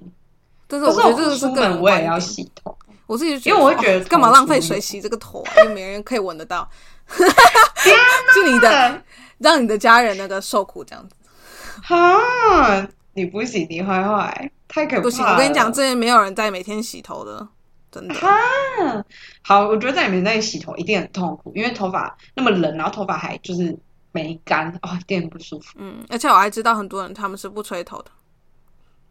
[0.67, 5.53] 但是我觉得这个是我出个人门我也要洗头，我自己就因为我会觉得哦干嘛浪费水洗这个头啊？
[5.65, 6.69] 又没人可以闻得到，
[7.09, 9.03] 是你的
[9.39, 11.15] 让你的家人那个受苦这样子。
[11.83, 15.03] 哈，你不洗你坏坏，太可怕了。
[15.03, 17.47] 不行，我跟你讲，这边没有人在每天洗头的，
[17.91, 18.15] 真的。
[18.15, 18.31] 哈，
[19.43, 23.77] 好，我觉得在你们那里洗头一定很痛苦，因为头发那么冷，然后头发还就是
[24.13, 25.73] 没干，哦，一定很不舒服。
[25.77, 28.11] 嗯，而且我还知道很多人他们是不吹头的，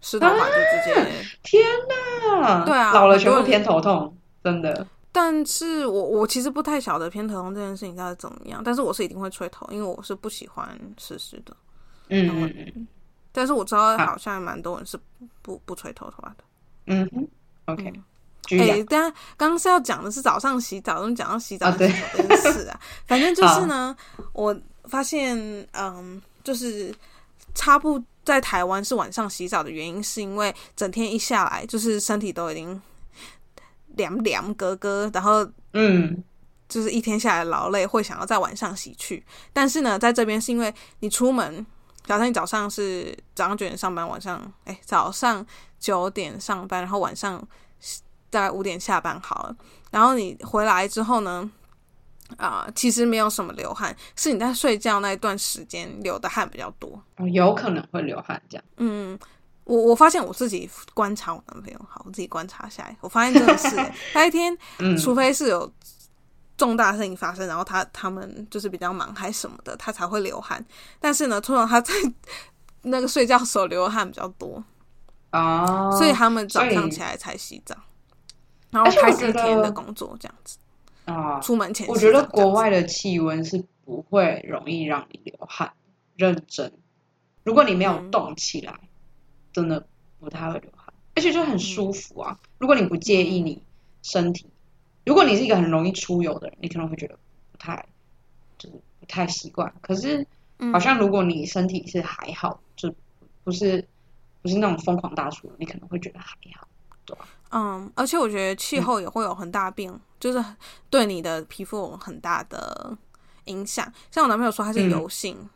[0.01, 1.25] 湿头发就直接。
[1.43, 1.63] 天
[2.41, 2.65] 哪！
[2.65, 4.85] 对啊老了全部偏头痛，真的。
[5.13, 11.55] 但是我我其实不太晓得偏头痛这件事情到底怎么样，但是我是一定会吹头，因为我是不喜欢湿湿的。
[12.09, 12.87] 嗯嗯嗯
[13.31, 14.99] 但是我知道好好像蛮多人是
[15.41, 16.43] 不不吹头头发的。
[16.87, 17.27] 嗯哼
[17.65, 17.93] ，OK，
[18.51, 18.85] 嗯哎、讲。
[18.87, 22.79] 但刚刚是要讲的是早上洗澡，怎么讲到洗澡啊对和洗头这件事啊？
[23.07, 23.95] 反正就是呢，
[24.33, 24.53] 我
[24.85, 25.37] 发现，
[25.73, 26.93] 嗯，就是
[27.53, 32.79] 差不在台湾是晚上洗澡的原因，是因为整天一下来，就是身体都已经
[33.95, 36.23] 凉凉咯咯，然后嗯
[36.69, 39.25] 就是一天下来劳累，会想要在晚上洗去。
[39.51, 41.65] 但是呢，在这边是因为你出门，
[42.05, 45.45] 假设你早上是早上九点上班，晚上哎早上
[45.79, 47.45] 九点上班，然后晚上
[48.29, 49.55] 大概五点下班好了。
[49.89, 51.51] 然后你回来之后呢，
[52.37, 57.01] 啊、其实没有什么流汗，是你在睡觉那一段时间流的汗比较多。
[57.17, 58.63] 哦有可能会流汗这样。
[58.77, 59.17] 嗯，
[59.63, 65.71] 我我发现我自己观察我男朋友，好，我自己观察下来，我发现真的是、 欸，他一天嗯，除非是有
[66.57, 70.63] 重大事情发生，然后他他们就是比较忙还什么的，他才会流汗。
[70.99, 71.93] 但是呢，通常他在
[72.83, 74.63] 那个睡觉时候流汗比较多，
[75.31, 77.75] 哦，所以他们早上起来才洗澡，
[78.71, 80.57] 然后开始一天的工作这样子。
[81.05, 85.73] 啊，出门前我觉得国外的气温是不会容易让你流汗，
[86.15, 86.71] 认真。
[87.43, 88.79] 如果你没有嗯动起来，
[89.51, 89.85] 真的
[90.19, 92.39] 不太会流汗，而且就很舒服啊。
[92.59, 93.61] 如果你不介意你
[94.03, 94.45] 身体，
[95.05, 97.17] 如果你是一个很容易出油的人，你可能会觉得
[97.51, 97.83] 不太，
[98.59, 99.73] 就是不太习惯。
[99.81, 100.25] 可是
[100.59, 102.93] 嗯好像如果你身体是还好，就
[103.43, 103.83] 不是
[104.43, 106.67] 不是那种疯狂大出油，你可能会觉得还好
[107.03, 107.17] 对。
[107.49, 109.91] 嗯，而且我觉得气候也会有很大变，
[110.21, 110.41] 就是
[110.89, 112.97] 对你的皮肤有很大的
[113.45, 113.85] 影响。
[114.09, 115.49] 像我男朋友说他是嗯油性，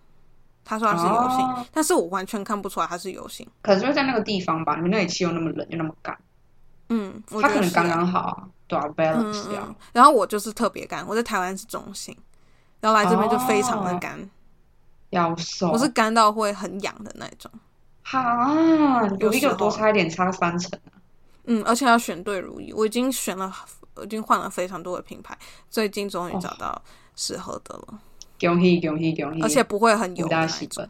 [0.65, 3.47] 他说他是油性，哦但是我完全看不出来他是油性。
[3.61, 6.17] 可是就在那个地方吧，你们那里气候那么冷又那么干，
[6.89, 9.63] 嗯，我它可能刚刚好啊，对啊嗯，balance 掉。
[9.65, 12.17] 嗯，然后我就是特别干，我在台湾是中性，
[12.81, 14.29] 然后来这边就非常的干，
[15.11, 17.51] 要瘦，我是干到会很痒的那种。
[18.01, 20.97] 哈，有一个有多差一点，差三层啊。
[21.47, 23.51] 嗯，而且要选对乳液，我已经选了
[24.03, 25.37] 已经换了非常多的品牌，
[25.69, 26.81] 最近终于找到
[27.15, 27.99] 适合的了。
[28.39, 29.41] 恭喜恭喜恭喜！
[29.41, 30.89] 而且不会很油大那种。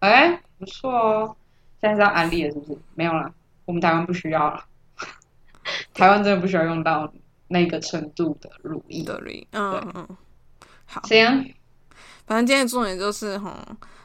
[0.00, 1.36] 哎，不错哦。
[1.80, 2.78] 现在是要安利了是不是？
[2.94, 3.32] 没有啦，
[3.64, 4.64] 我们台湾不需要了。
[5.94, 7.12] 台湾真的不需要用到
[7.48, 9.46] 那个程度的乳液的乳液。
[9.52, 10.08] 嗯嗯。
[10.86, 11.02] 好。
[11.04, 11.54] 行。
[12.26, 13.54] 反正今天的重点就是哈，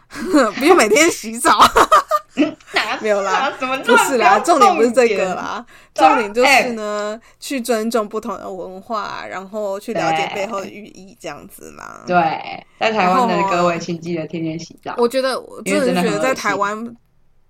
[0.10, 1.58] 不用每天洗澡。
[3.02, 12.02] 没有啦，不是啦，重点不是这个啦，重点就是呢，去尊重不同的文化，然后去了解背后的寓意，这样子嘛。
[12.06, 12.16] 对，
[12.80, 14.94] 在台湾的各位，请记得天天洗澡。
[14.98, 16.96] 我觉得，我真的觉得在台湾，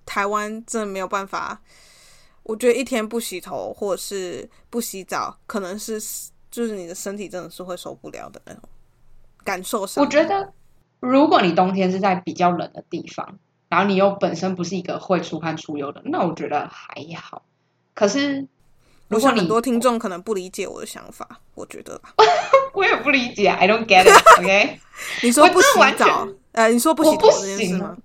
[0.06, 1.60] 台湾真的没有办法。
[2.44, 6.02] 我觉得一天不洗头或者是不洗澡，可能是
[6.50, 8.62] 就是你的身体真的是会受不了的那种
[9.44, 10.04] 感受上。
[10.04, 10.52] 我觉得，
[11.00, 13.38] 如果你冬天是在比较冷的地方。
[13.70, 17.44] 然后你又本身不是一个会出汗出油的，那我觉得还好。
[17.94, 18.48] 可是，
[19.08, 22.02] 如果很多听众可能不理解我的想法，我觉得
[22.74, 24.40] 我也不理解，I don't get it。
[24.40, 24.80] OK，
[25.22, 25.68] 你说不洗
[25.98, 26.28] 澡？
[26.54, 27.96] 呃，你说不洗头这件事吗？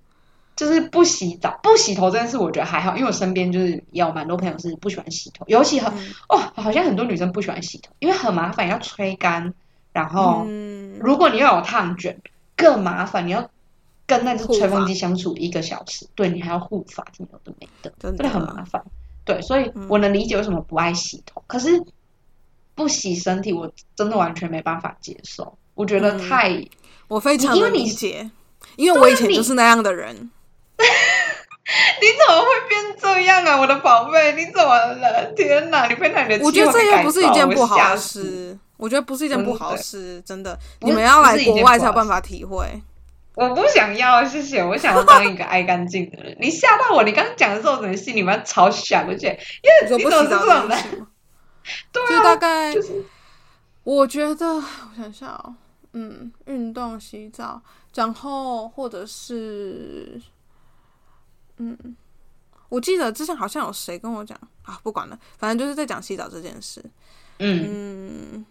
[0.55, 5.91] 就是不洗澡、不洗头真的是，我觉得还好，因为我身边就是有蛮多朋友是不喜欢洗头，尤其很
[6.29, 9.53] 哦，好像很多女生不喜欢洗头，因为很麻烦，要吹干。
[9.91, 10.45] 然后，
[10.99, 12.19] 如果你又有烫卷，
[12.55, 13.49] 更麻烦，你要。
[14.07, 18.83] 跟那只吹风机相处一个小时，对你还要护发，挺有的没的，真的很麻烦。
[19.23, 21.83] 对，所以我能理解为什么不爱洗头，可是
[22.75, 25.57] 不洗身体，我真的完全没办法接受。
[25.73, 26.63] 我觉得太，
[27.07, 28.29] 我非常理解，
[28.75, 30.15] 因为我以前就是那样的人。
[31.99, 34.33] 你怎么会变这样啊，我的宝贝？
[34.33, 35.25] 你怎么了？
[35.35, 35.87] 天哪！
[35.87, 40.55] 你被那里的我觉得这又不是一件不好的事，我觉得不是一件不好事，真的。
[40.81, 42.79] 你们要来国外才有办法体会。
[43.35, 44.63] 我不想要，谢谢。
[44.63, 46.35] 我想要当一个爱干净的人。
[46.39, 47.03] 你吓到我！
[47.03, 50.77] 你刚刚讲的时候，我心里面超想，而且因为你怎么是这种的？
[51.91, 53.03] 对啊，大概就是，
[53.83, 54.63] 我觉得我
[54.95, 55.55] 想想哦，
[55.93, 57.61] 嗯，运动、洗澡，
[57.93, 60.21] 然后或者是，
[61.57, 61.77] 嗯，
[62.69, 66.83] 我记得之前好像有谁跟我讲啊，不管了，反正就是在讲洗澡这件事。
[67.39, 68.45] 嗯。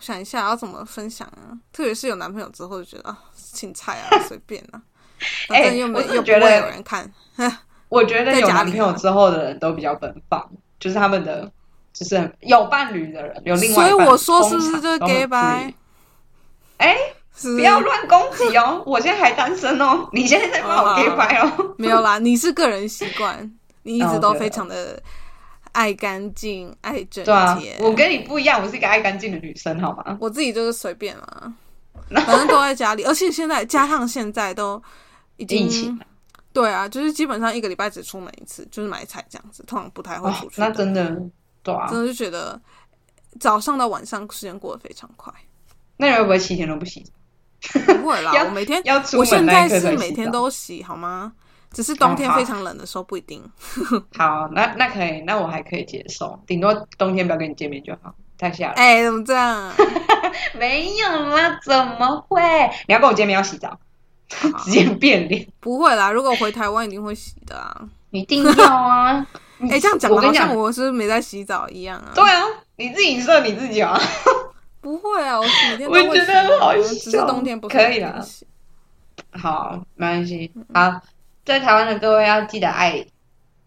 [0.00, 1.52] 想一下要怎么分享啊？
[1.72, 4.80] 特别是有男朋友之后，就觉得啊，青菜啊，随便啊，
[5.48, 7.10] 反正又没又不会有人看。
[7.88, 11.50] 我觉得 有男朋友之后的人都比较奔放，就是他们的
[11.92, 13.88] 就是有伴侣的人，有另外。
[13.88, 15.72] 所以我说是不是就是 gay 白？
[16.76, 16.96] 哎，
[17.42, 18.82] 不要乱攻击哦！
[18.86, 21.74] 我现在还单身哦，你现在在骂我 gay 白哦？
[21.76, 23.50] 没有啦，你是个人习惯，
[23.82, 25.02] 你 一直都非常的。
[25.78, 27.76] 爱干净，爱整洁。
[27.78, 30.18] 我跟你不一样，我是一个爱干净的女生，好吗？
[30.20, 31.52] 我自己就是随便啦，
[32.10, 33.04] 反正都在家里。
[33.04, 34.82] 而且现在加上现在都
[35.36, 35.96] 已经，
[36.52, 40.60] 对啊，就是基本上一个礼拜只出门一次，就是买菜这样子，通常不太会出去。
[40.60, 41.16] 那真的，
[41.62, 42.60] 对啊，真的就觉得
[43.38, 45.32] 早上到晚上时间过得非常快。
[45.96, 47.04] 那你会不会七天都不洗？
[47.86, 51.32] 不会啦， 我每天要，我现在是每天都洗，好吗？
[51.72, 53.42] 只是冬天非常冷的时候不一定。
[54.16, 58.14] 好，那那可以，那我还可以接受，顶多冬天不要跟你见面就好。
[58.38, 58.74] 太吓人！
[58.76, 59.72] 哎，怎么这样？
[60.56, 62.40] 没有啦，怎么会？
[62.86, 63.76] 你要跟我见面要洗澡，
[64.64, 65.44] 直接变脸？
[65.58, 69.26] 不会啦，如果回台湾一定会洗的啊，一定要啊！
[69.68, 72.12] 哎，这样讲好像我是没在洗澡一样啊。
[72.14, 72.44] 对啊，
[72.76, 74.00] 你自己说你自己啊。
[74.80, 75.92] 不会啊，我每天都
[76.60, 78.24] 会洗，只是冬天不可以了。
[79.32, 81.00] 好，没关系，好。
[81.48, 83.06] 在台湾的各位要记得爱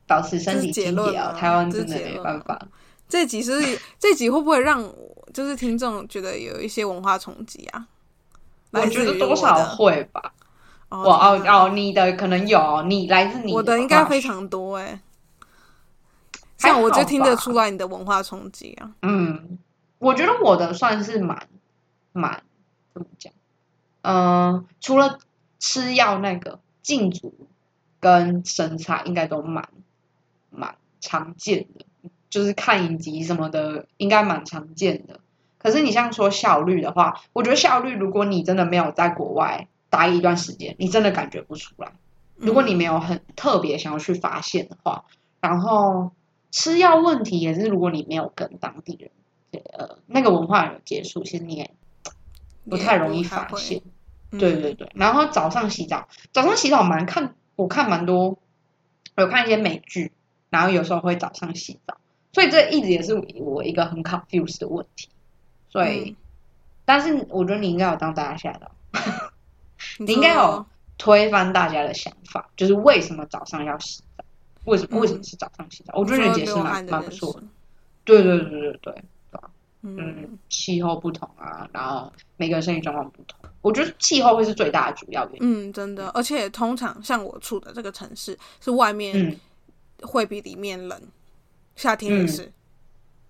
[0.06, 1.34] 保持身体清洁哦。
[1.36, 2.68] 台湾真的没办法。
[3.10, 3.60] 这集是
[3.98, 4.88] 这集会不会让
[5.34, 7.88] 就是听众觉得有一些文化冲击啊？
[8.70, 10.32] 我觉得多少会吧。
[10.90, 15.02] 我哦哦，你的可能有，你来自你我的应该非常多哎。
[16.60, 18.92] 像我就听得出来你的文化冲击啊。
[19.02, 19.58] 嗯，
[19.98, 21.48] 我觉得我的算是蛮
[22.12, 22.44] 蛮
[22.94, 23.34] 怎么讲？
[24.04, 25.18] 嗯，除了
[25.60, 27.34] 吃药那个禁足。
[28.02, 29.70] 跟身材应该都蛮
[30.50, 31.86] 蛮常见的，
[32.30, 35.22] 就是看影集什么的，应该蛮常见的。
[35.58, 41.94] 可是你像说效率的话，我觉得效率，如果你真的没有在国外待一段时间，你真的感觉不出来。
[42.36, 45.06] 如果你没有很特别想要去发现的话，
[45.40, 46.12] 然后
[46.50, 49.12] 吃药问题也是，如果你没有跟当地人
[49.52, 51.70] 呃那个文化有接触，其实你也
[52.68, 53.84] 不太容易发现。
[54.32, 57.36] 对对对，然后早上洗澡，早上洗澡蛮看。
[57.56, 58.38] 我看蛮多，
[59.18, 60.12] 有看一些美剧，
[60.50, 61.98] 然后有时候会早上洗澡，
[62.34, 65.10] 所以这一直也是我一个很 confused 的问题。
[65.70, 66.16] 所以，
[66.84, 68.72] 但是我觉得你应该有当大家吓到，
[70.00, 70.66] 你应该有
[70.98, 74.24] 推翻大家的想法，就是为什么早上要洗澡？
[74.66, 75.94] 为什么为什么是早上洗澡？
[75.96, 77.44] 我觉得你解释蛮蛮不错的。
[78.04, 79.04] 对对对对对，
[79.82, 79.98] 嗯。
[79.98, 85.70] 嗯，气候不同啊，然后每个人身体状况不同，我觉得气候会是最大的主要原因。
[85.70, 89.38] 嗯，真的，而且通常像我住的这个城市，是外面嗯。
[90.04, 91.00] 会比里面冷，
[91.76, 92.52] 夏天也是，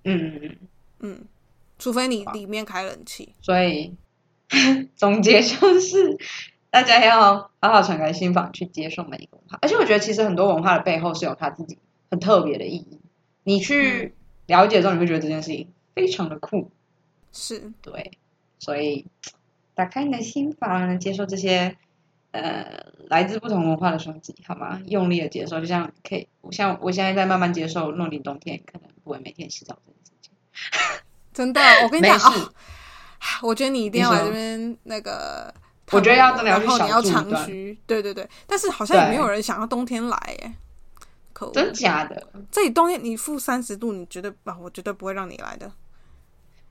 [0.06, 0.18] 嗯。
[0.26, 0.58] 嗯嗯，
[1.00, 1.26] 嗯，
[1.78, 3.36] 除非你里面开冷气。
[3.42, 3.94] 所以
[4.96, 6.18] 总结就是，
[6.70, 11.78] 大家要好好敞开心房去接受每一个文化，而且我觉得其实很多文化的背后是有它自己
[12.10, 13.02] 很特别的意义，
[13.44, 16.70] 你去了解之后，你会觉得这件事情非常的酷。
[17.32, 18.18] 是，对，
[18.60, 19.06] 所以
[19.74, 21.78] 打开你的心房，接受这些
[22.32, 24.82] 呃来自不同文化的冲击，好吗？
[24.86, 30.32] 用力的接受，就像可以，像我现在在慢慢接受诺林冬天可能不会每天洗澡这件事情。
[31.34, 32.54] 真的，我跟你讲没事哦，
[33.44, 35.54] 我觉得你一定要来这边那个。
[35.94, 40.54] 我觉得要真的要后你要小住一段长居，对对对，但是好像也没有人想要冬天来耶，
[41.34, 41.52] 可恶！
[41.52, 42.26] 真假的？
[42.50, 45.70] 这里冬天你负三十度，你绝对啊，我绝对不会让你来的，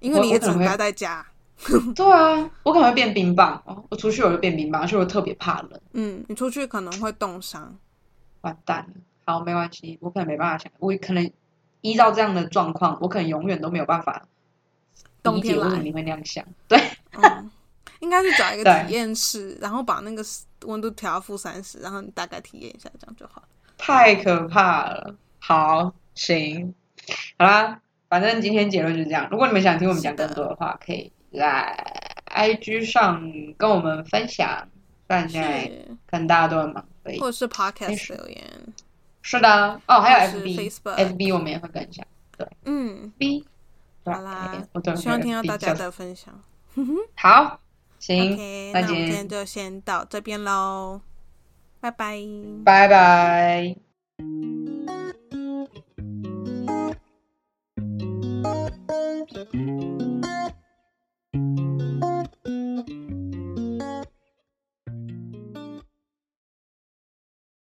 [0.01, 1.27] 因为你也只能我可能待在家。
[1.95, 7.79] 对啊，我可能会变冰棒哦，我出去我就变冰棒，而且我特别怕冷，嗯，你出去可能会冻伤。
[8.41, 8.95] 完蛋了。
[9.27, 11.31] 好，没关系，我可能没办法想，我可能
[11.83, 14.27] 依照这样的状况，我可能永远都没有办法
[15.23, 16.43] 冬天来理解为什么你会那样想。
[16.67, 16.81] 对，
[17.13, 17.51] 嗯，
[18.01, 20.25] 应该是找一个对体验室，然后把那个
[20.65, 23.49] 温度调到负三十，然后你大概体验一下，这样就好了。
[23.77, 25.15] 太可怕了。
[25.39, 26.75] 好，行，
[27.39, 27.81] 好啦，
[28.11, 29.27] 反正今天结论就是这样。
[29.31, 31.75] 如果你们想听我们讲更多的话，可以来
[32.27, 33.23] IG 上
[33.57, 34.69] 跟我们分享。
[35.07, 38.45] 虽然现在是，可能大家都很忙，所以或者是没 podcast 留言。
[39.23, 42.05] 是的哦，还有 FB Facebook FB 我们也会更新。
[42.65, 43.45] 嗯，B，
[44.03, 44.55] 对好啦
[44.97, 46.35] 希望听到大家的分享。
[47.17, 47.61] 好，
[47.99, 48.37] 行
[48.73, 51.01] 那那我们今天就先到这边喽，
[51.81, 52.17] 拜拜。
[52.65, 53.77] 拜拜。